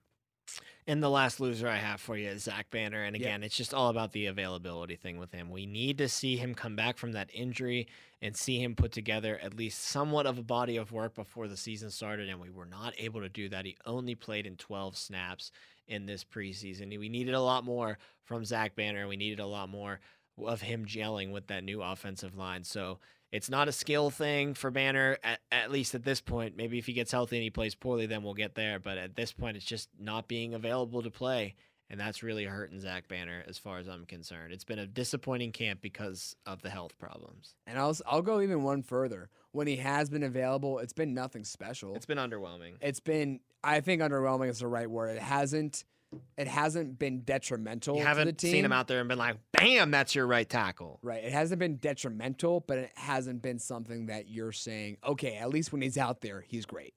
And 0.87 1.03
the 1.03 1.09
last 1.09 1.39
loser 1.39 1.67
I 1.67 1.77
have 1.77 2.01
for 2.01 2.17
you 2.17 2.29
is 2.29 2.43
Zach 2.43 2.71
Banner. 2.71 3.03
And 3.03 3.15
again, 3.15 3.41
yeah. 3.41 3.45
it's 3.45 3.55
just 3.55 3.73
all 3.73 3.89
about 3.89 4.11
the 4.11 4.25
availability 4.25 4.95
thing 4.95 5.17
with 5.19 5.31
him. 5.31 5.49
We 5.49 5.65
need 5.65 5.97
to 5.99 6.09
see 6.09 6.35
him 6.37 6.55
come 6.55 6.75
back 6.75 6.97
from 6.97 7.11
that 7.11 7.29
injury 7.33 7.87
and 8.21 8.35
see 8.35 8.61
him 8.61 8.75
put 8.75 8.91
together 8.91 9.39
at 9.41 9.55
least 9.55 9.83
somewhat 9.83 10.25
of 10.25 10.37
a 10.37 10.43
body 10.43 10.77
of 10.77 10.91
work 10.91 11.13
before 11.13 11.47
the 11.47 11.57
season 11.57 11.91
started. 11.91 12.29
And 12.29 12.39
we 12.39 12.49
were 12.49 12.65
not 12.65 12.93
able 12.97 13.21
to 13.21 13.29
do 13.29 13.49
that. 13.49 13.65
He 13.65 13.77
only 13.85 14.15
played 14.15 14.47
in 14.47 14.55
12 14.55 14.97
snaps 14.97 15.51
in 15.87 16.05
this 16.05 16.23
preseason. 16.23 16.97
We 16.97 17.09
needed 17.09 17.33
a 17.33 17.41
lot 17.41 17.63
more 17.63 17.97
from 18.23 18.45
Zach 18.45 18.75
Banner. 18.75 19.07
We 19.07 19.17
needed 19.17 19.39
a 19.39 19.47
lot 19.47 19.69
more 19.69 19.99
of 20.45 20.61
him 20.61 20.85
gelling 20.85 21.31
with 21.31 21.47
that 21.47 21.63
new 21.63 21.81
offensive 21.81 22.35
line. 22.35 22.63
So 22.63 22.99
it's 23.31 23.49
not 23.49 23.67
a 23.67 23.71
skill 23.71 24.09
thing 24.09 24.53
for 24.53 24.71
Banner, 24.71 25.17
at, 25.23 25.39
at, 25.51 25.71
least 25.71 25.93
at 25.93 26.03
this 26.03 26.21
point. 26.21 26.57
Maybe 26.57 26.79
if 26.79 26.85
he 26.85 26.93
gets 26.93 27.11
healthy 27.11 27.37
and 27.37 27.43
he 27.43 27.49
plays 27.49 27.75
poorly, 27.75 28.05
then 28.05 28.23
we'll 28.23 28.33
get 28.33 28.55
there. 28.55 28.79
But 28.79 28.97
at 28.97 29.15
this 29.15 29.31
point, 29.31 29.57
it's 29.57 29.65
just 29.65 29.89
not 29.99 30.27
being 30.27 30.53
available 30.53 31.03
to 31.03 31.11
play. 31.11 31.55
And 31.91 31.99
that's 31.99 32.21
really 32.21 32.45
hurting 32.45 32.79
Zach 32.79 33.07
Banner 33.07 33.43
as 33.47 33.57
far 33.57 33.79
as 33.79 33.87
I'm 33.87 34.05
concerned. 34.05 34.53
It's 34.53 34.63
been 34.63 34.77
a 34.77 34.85
disappointing 34.85 35.51
camp 35.51 35.81
because 35.81 36.35
of 36.45 36.61
the 36.61 36.69
health 36.69 36.97
problems. 36.99 37.55
And 37.65 37.79
I'll, 37.79 37.97
I'll 38.05 38.21
go 38.21 38.41
even 38.41 38.61
one 38.63 38.83
further. 38.83 39.29
When 39.51 39.65
he 39.65 39.77
has 39.77 40.09
been 40.09 40.21
available, 40.21 40.77
it's 40.79 40.93
been 40.93 41.15
nothing 41.15 41.43
special. 41.43 41.95
It's 41.95 42.05
been 42.05 42.19
underwhelming. 42.19 42.73
It's 42.81 42.99
been, 42.99 43.39
I 43.63 43.81
think 43.81 44.03
underwhelming 44.03 44.49
is 44.49 44.59
the 44.59 44.67
right 44.67 44.89
word. 44.89 45.15
It 45.15 45.21
hasn't 45.21 45.83
it 46.37 46.47
hasn't 46.47 46.97
been 46.97 47.21
detrimental. 47.21 47.97
You 47.97 48.03
haven't 48.03 48.41
seen 48.41 48.65
him 48.65 48.71
out 48.71 48.87
there 48.87 48.99
and 48.99 49.09
been 49.09 49.17
like, 49.17 49.37
"Bam, 49.51 49.91
that's 49.91 50.15
your 50.15 50.25
right 50.25 50.47
tackle." 50.47 50.99
Right. 51.01 51.23
It 51.23 51.31
hasn't 51.31 51.59
been 51.59 51.77
detrimental, 51.77 52.61
but 52.61 52.77
it 52.79 52.91
hasn't 52.95 53.41
been 53.41 53.59
something 53.59 54.07
that 54.07 54.27
you're 54.27 54.51
saying, 54.51 54.97
"Okay, 55.03 55.35
at 55.35 55.49
least 55.49 55.71
when 55.71 55.81
he's 55.81 55.97
out 55.97 56.21
there, 56.21 56.41
he's 56.41 56.65
great." 56.65 56.93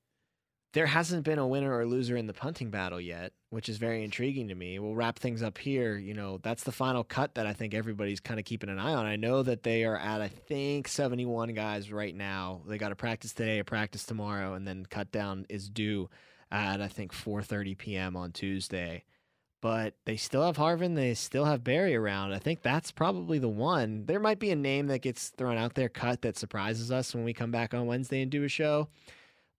There 0.73 0.87
hasn't 0.87 1.25
been 1.25 1.39
a 1.39 1.47
winner 1.47 1.77
or 1.77 1.85
loser 1.87 2.17
in 2.17 2.27
the 2.27 2.33
punting 2.33 2.71
battle 2.71 2.99
yet, 2.99 3.35
which 3.51 3.69
is 3.69 3.77
very 3.77 4.03
intriguing 4.03 4.49
to 4.49 4.55
me. 4.55 4.79
We'll 4.79 4.95
wrap 4.95 5.19
things 5.19 5.43
up 5.43 5.59
here. 5.59 5.99
You 5.99 6.15
know, 6.15 6.39
that's 6.39 6.63
the 6.65 6.73
final 6.73 7.05
cut 7.05 7.35
that 7.35 7.47
I 7.47 7.53
think 7.53 7.75
everybody's 7.75 8.21
kind 8.21 8.41
of 8.41 8.47
keeping 8.47 8.71
an 8.71 8.79
eye 8.79 8.95
on. 8.95 9.05
I 9.05 9.17
know 9.17 9.43
that 9.43 9.65
they 9.65 9.85
are 9.85 9.99
at, 9.99 10.23
I 10.23 10.29
think, 10.29 10.89
71 10.89 11.53
guys 11.53 11.93
right 11.93 12.15
now. 12.15 12.63
They 12.67 12.79
got 12.79 12.91
a 12.91 12.97
practice 12.97 13.35
today, 13.35 13.59
a 13.59 13.65
practice 13.65 14.05
tomorrow, 14.05 14.55
and 14.55 14.67
then 14.67 14.87
cut 14.87 15.13
down 15.13 15.45
is 15.51 15.69
due 15.69 16.09
at 16.53 16.81
I 16.81 16.89
think 16.89 17.13
4:30 17.13 17.77
p.m. 17.77 18.17
on 18.17 18.31
Tuesday. 18.31 19.05
But 19.61 19.95
they 20.07 20.17
still 20.17 20.45
have 20.45 20.57
Harvin, 20.57 20.97
they 20.97 21.15
still 21.15 21.45
have 21.45 21.63
Berry 21.63 21.95
around. 21.95 22.33
I 22.33 22.41
think 22.41 22.63
that's 22.63 22.91
probably 22.91 23.39
the 23.39 23.49
one. 23.49 24.07
There 24.07 24.19
might 24.19 24.41
be 24.41 24.51
a 24.51 24.57
name 24.57 24.89
that 24.89 25.03
gets 25.03 25.29
thrown 25.29 25.57
out 25.57 25.75
there, 25.75 25.89
cut 25.89 26.23
that 26.23 26.37
surprises 26.37 26.91
us 26.91 27.15
when 27.15 27.23
we 27.23 27.33
come 27.33 27.53
back 27.53 27.73
on 27.73 27.87
Wednesday 27.87 28.23
and 28.23 28.31
do 28.31 28.43
a 28.43 28.49
show. 28.49 28.89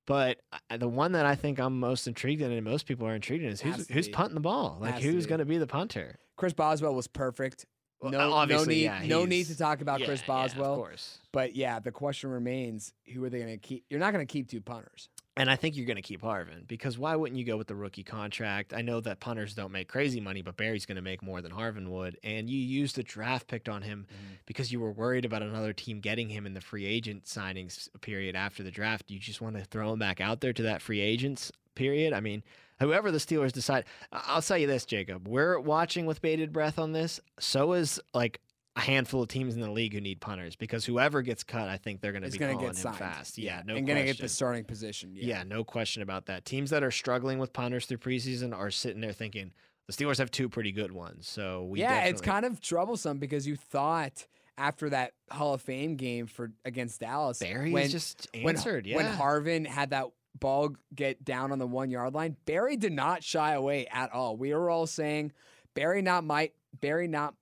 But 0.06 0.39
uh, 0.69 0.75
the 0.75 0.89
one 0.89 1.13
that 1.13 1.25
I 1.25 1.36
think 1.36 1.58
I'm 1.58 1.79
most 1.79 2.06
intrigued 2.08 2.41
in, 2.41 2.51
and 2.51 2.65
most 2.65 2.86
people 2.86 3.08
are 3.08 3.15
intrigued 3.15 3.45
in, 3.45 3.49
is 3.49 3.62
who's 3.62 3.88
who's 3.88 4.10
punting 4.10 4.36
the 4.36 4.41
ball. 4.41 4.77
Like 4.82 4.95
who's 4.95 5.25
going 5.25 5.39
to 5.39 5.45
be 5.45 5.58
the 5.58 5.67
punter? 5.67 6.19
Chris 6.36 6.53
Boswell 6.53 6.93
was 6.93 7.08
perfect. 7.08 7.65
No, 8.01 8.43
no 8.43 8.65
need, 8.65 8.84
yeah, 8.84 9.01
no 9.06 9.23
need 9.23 9.45
to 9.45 9.58
talk 9.58 9.79
about 9.79 10.01
yeah, 10.01 10.08
Chris 10.08 10.21
Boswell. 10.23 10.65
Yeah, 10.65 10.71
of 10.71 10.77
course. 10.77 11.19
But 11.32 11.56
yeah, 11.56 11.79
the 11.79 11.93
question 11.93 12.29
remains: 12.32 12.91
Who 13.13 13.23
are 13.23 13.29
they 13.29 13.39
going 13.39 13.51
to 13.51 13.58
keep? 13.58 13.86
You're 13.89 14.01
not 14.01 14.12
going 14.12 14.27
to 14.27 14.32
keep 14.32 14.49
two 14.49 14.60
punters. 14.60 15.08
And 15.36 15.50
I 15.50 15.56
think 15.56 15.76
you're 15.76 15.88
going 15.88 15.96
to 15.96 16.04
keep 16.04 16.22
Harvin 16.22 16.67
because 16.67 17.00
why 17.00 17.15
wouldn't 17.15 17.39
you 17.39 17.46
go 17.46 17.58
with 17.58 17.65
the 17.65 17.76
rookie 17.76 18.04
contract? 18.04 18.72
I 18.72 18.84
know 18.84 19.00
that 19.02 19.19
punters 19.19 19.56
don't 19.56 19.72
make 19.72 19.88
crazy 19.88 20.19
money, 20.19 20.43
but 20.43 20.58
Berry's 20.58 20.86
going 20.86 20.98
to 20.98 21.02
make 21.02 21.24
more 21.24 21.41
than 21.41 21.52
Harvin 21.52 21.88
would. 21.88 22.19
And 22.24 22.48
you 22.48 22.60
used 22.60 22.98
the 22.98 23.04
draft 23.04 23.48
pick 23.48 23.67
on 23.67 23.82
him 23.82 24.06
mm-hmm. 24.06 24.34
because 24.46 24.72
you 24.72 24.80
were 24.80 24.91
worried 24.91 25.26
about 25.26 25.41
another 25.41 25.74
team 25.74 26.02
getting 26.02 26.30
him 26.30 26.46
in 26.46 26.54
the 26.54 26.62
free 26.62 26.86
agent 26.86 27.26
signings 27.26 27.89
period 28.02 28.36
after 28.36 28.62
the 28.62 28.69
draft. 28.69 29.10
You 29.10 29.17
just 29.17 29.41
want 29.41 29.56
to 29.58 29.63
throw 29.63 29.93
him 29.93 30.00
back 30.00 30.22
out 30.22 30.39
there 30.39 30.54
to 30.54 30.63
that 30.63 30.84
free 30.84 31.00
agents 31.00 31.52
period. 31.74 32.13
I 32.13 32.19
mean, 32.19 32.43
whoever 32.80 33.10
the 33.10 33.17
Steelers 33.17 33.52
decide, 33.52 33.86
I'll 34.12 34.43
tell 34.43 34.60
you 34.60 34.67
this, 34.67 34.86
Jacob. 34.86 35.28
We're 35.28 35.60
watching 35.60 36.06
with 36.06 36.22
bated 36.22 36.54
breath 36.54 36.78
on 36.78 36.91
this. 36.91 37.19
So 37.39 37.74
is 37.74 38.00
like 38.13 38.39
a 38.76 38.82
handful 38.82 39.22
of 39.22 39.28
teams 39.28 39.54
in 39.54 39.62
the 39.62 39.70
league 39.70 39.94
who 39.94 40.02
need 40.02 40.20
punters 40.20 40.56
because 40.56 40.84
whoever 40.84 41.22
gets 41.22 41.44
cut, 41.44 41.70
I 41.70 41.78
think 41.78 42.02
they're 42.02 42.12
going 42.12 42.24
to 42.24 42.32
be 42.32 42.38
gonna 42.38 42.54
calling 42.54 42.68
get 42.70 42.76
signed. 42.76 42.96
him 42.96 43.00
fast. 43.00 43.38
Yeah, 43.38 43.62
no, 43.66 43.76
and 43.76 43.86
going 43.86 44.00
to 44.00 44.06
get 44.06 44.20
the 44.20 44.28
starting 44.28 44.64
position. 44.64 45.12
Yeah. 45.14 45.26
yeah, 45.26 45.44
no 45.44 45.64
question 45.64 46.02
about 46.02 46.26
that. 46.26 46.44
Teams 46.46 46.72
that 46.72 46.84
are 46.84 46.92
struggling 46.92 47.38
with 47.38 47.54
punters 47.54 47.86
through 47.86 48.00
preseason 48.00 48.56
are 48.56 48.72
sitting 48.72 49.02
there 49.02 49.14
thinking 49.14 49.52
the 49.88 49.94
Steelers 49.94 50.18
have 50.18 50.32
two 50.32 50.50
pretty 50.50 50.72
good 50.72 50.92
ones. 50.92 51.28
So 51.28 51.66
we 51.66 51.82
yeah, 51.82 52.06
it's 52.06 52.22
kind 52.22 52.46
of 52.46 52.62
troublesome 52.62 53.20
because 53.20 53.46
you 53.46 53.56
thought 53.56 54.26
after 54.58 54.90
that 54.90 55.14
Hall 55.30 55.54
of 55.54 55.62
Fame 55.62 55.96
game 55.96 56.26
for 56.26 56.52
against 56.66 57.00
Dallas, 57.00 57.40
Berry 57.40 57.72
when, 57.72 57.90
just 57.90 58.28
answered. 58.34 58.86
When, 58.86 58.92
yeah, 58.92 58.98
when 58.98 59.06
Harvin 59.06 59.68
had 59.68 59.92
that 59.92 60.08
ball 60.40 60.76
get 60.96 61.24
down 61.24 61.52
on 61.52 61.60
the 61.60 61.68
one 61.68 61.90
yard 61.90 62.14
line, 62.14 62.38
Berry 62.46 62.78
did 62.78 62.94
not 62.94 63.24
shy 63.24 63.54
away 63.54 63.88
at 63.88 64.12
all. 64.12 64.38
We 64.38 64.54
were 64.54 64.70
all 64.70 64.88
saying 64.88 65.34
Berry 65.76 66.02
not 66.02 66.24
might 66.24 66.54
Berry 66.80 67.08
not 67.08 67.36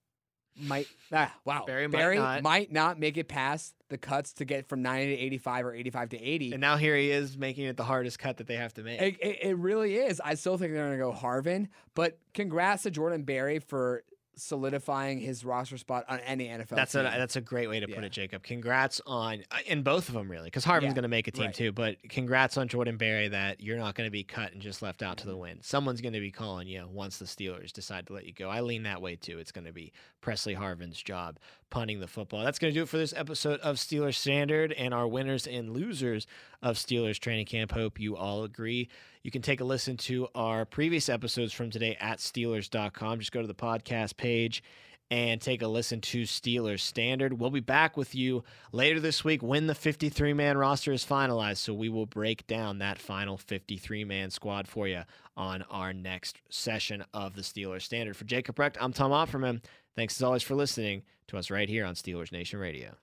might 0.61 0.87
ah, 1.11 1.33
wow. 1.45 1.63
Berry, 1.65 1.87
Berry 1.87 2.17
might, 2.17 2.23
not. 2.23 2.43
might 2.43 2.71
not 2.71 2.99
make 2.99 3.17
it 3.17 3.27
past 3.27 3.73
the 3.89 3.97
cuts 3.97 4.33
to 4.33 4.45
get 4.45 4.67
from 4.67 4.81
90 4.81 5.15
to 5.15 5.21
85 5.21 5.65
or 5.65 5.73
85 5.75 6.09
to 6.09 6.21
80 6.21 6.51
and 6.53 6.61
now 6.61 6.77
here 6.77 6.95
he 6.95 7.11
is 7.11 7.37
making 7.37 7.65
it 7.65 7.77
the 7.77 7.83
hardest 7.83 8.19
cut 8.19 8.37
that 8.37 8.47
they 8.47 8.55
have 8.55 8.73
to 8.75 8.83
make. 8.83 9.01
It, 9.01 9.17
it, 9.21 9.39
it 9.41 9.57
really 9.57 9.97
is. 9.97 10.21
I 10.23 10.35
still 10.35 10.57
think 10.57 10.73
they're 10.73 10.85
going 10.85 10.97
to 10.97 11.03
go 11.03 11.11
harvin 11.11 11.67
but 11.93 12.17
congrats 12.33 12.83
to 12.83 12.91
jordan 12.91 13.23
Berry 13.23 13.59
for 13.59 14.03
solidifying 14.35 15.19
his 15.19 15.43
roster 15.43 15.77
spot 15.77 16.05
on 16.07 16.19
any 16.21 16.47
NFL. 16.47 16.69
That's 16.69 16.93
team. 16.93 17.01
a 17.01 17.11
that's 17.17 17.35
a 17.35 17.41
great 17.41 17.69
way 17.69 17.79
to 17.79 17.87
put 17.87 17.97
yeah. 17.97 18.05
it, 18.05 18.11
Jacob. 18.11 18.43
Congrats 18.43 19.01
on 19.05 19.43
uh, 19.51 19.57
in 19.65 19.83
both 19.83 20.07
of 20.07 20.15
them 20.15 20.29
really, 20.29 20.45
because 20.45 20.63
Harvin's 20.63 20.91
yeah, 20.91 20.95
going 20.95 21.03
to 21.03 21.09
make 21.09 21.27
a 21.27 21.31
team 21.31 21.47
right. 21.47 21.55
too. 21.55 21.71
But 21.71 21.97
congrats 22.09 22.57
on 22.57 22.67
Jordan 22.67 22.97
Berry 22.97 23.27
that 23.29 23.61
you're 23.61 23.77
not 23.77 23.95
going 23.95 24.07
to 24.07 24.11
be 24.11 24.23
cut 24.23 24.53
and 24.53 24.61
just 24.61 24.81
left 24.81 25.01
out 25.01 25.17
to 25.17 25.25
the 25.25 25.31
mm-hmm. 25.31 25.41
wind. 25.41 25.59
Someone's 25.63 26.01
going 26.01 26.13
to 26.13 26.19
be 26.19 26.31
calling 26.31 26.67
you 26.67 26.87
once 26.91 27.17
the 27.17 27.25
Steelers 27.25 27.71
decide 27.71 28.07
to 28.07 28.13
let 28.13 28.25
you 28.25 28.33
go. 28.33 28.49
I 28.49 28.61
lean 28.61 28.83
that 28.83 29.01
way 29.01 29.15
too. 29.15 29.39
It's 29.39 29.51
going 29.51 29.65
to 29.65 29.73
be 29.73 29.91
Presley 30.21 30.53
Harvin's 30.53 31.01
job 31.01 31.37
punting 31.71 31.99
the 31.99 32.07
football. 32.07 32.43
That's 32.43 32.59
going 32.59 32.71
to 32.71 32.79
do 32.79 32.83
it 32.83 32.89
for 32.89 32.97
this 32.97 33.13
episode 33.17 33.59
of 33.61 33.77
Steelers 33.77 34.15
Standard 34.15 34.71
and 34.73 34.93
our 34.93 35.07
winners 35.07 35.47
and 35.47 35.71
losers 35.71 36.27
of 36.61 36.75
Steelers 36.75 37.17
training 37.17 37.47
camp. 37.47 37.71
Hope 37.71 37.99
you 37.99 38.15
all 38.15 38.43
agree. 38.43 38.89
You 39.23 39.31
can 39.31 39.41
take 39.41 39.61
a 39.61 39.63
listen 39.63 39.97
to 39.97 40.27
our 40.35 40.65
previous 40.65 41.09
episodes 41.09 41.53
from 41.53 41.71
today 41.71 41.97
at 41.99 42.19
Steelers.com. 42.19 43.19
Just 43.19 43.31
go 43.31 43.41
to 43.41 43.47
the 43.47 43.55
podcast 43.55 44.17
page 44.17 44.61
and 45.11 45.41
take 45.41 45.61
a 45.61 45.67
listen 45.67 45.99
to 45.99 46.21
Steelers 46.21 46.79
Standard. 46.79 47.37
We'll 47.37 47.49
be 47.49 47.59
back 47.59 47.97
with 47.97 48.15
you 48.15 48.45
later 48.71 49.01
this 49.01 49.25
week 49.25 49.43
when 49.43 49.67
the 49.67 49.75
53 49.75 50.33
man 50.33 50.57
roster 50.57 50.93
is 50.93 51.05
finalized. 51.05 51.57
So 51.57 51.73
we 51.73 51.89
will 51.89 52.05
break 52.05 52.47
down 52.47 52.79
that 52.79 52.97
final 52.97 53.37
53 53.37 54.05
man 54.05 54.29
squad 54.29 54.69
for 54.69 54.87
you 54.87 55.01
on 55.35 55.63
our 55.69 55.91
next 55.91 56.41
session 56.49 57.03
of 57.13 57.35
the 57.35 57.41
Steelers 57.41 57.81
Standard. 57.81 58.15
For 58.15 58.23
Jacob 58.23 58.57
Recht, 58.57 58.77
I'm 58.79 58.93
Tom 58.93 59.11
Opperman. 59.11 59.61
Thanks 59.95 60.17
as 60.17 60.23
always 60.23 60.43
for 60.43 60.55
listening 60.55 61.03
to 61.27 61.37
us 61.37 61.51
right 61.51 61.67
here 61.67 61.85
on 61.85 61.95
Steelers 61.95 62.31
Nation 62.31 62.59
Radio. 62.59 62.95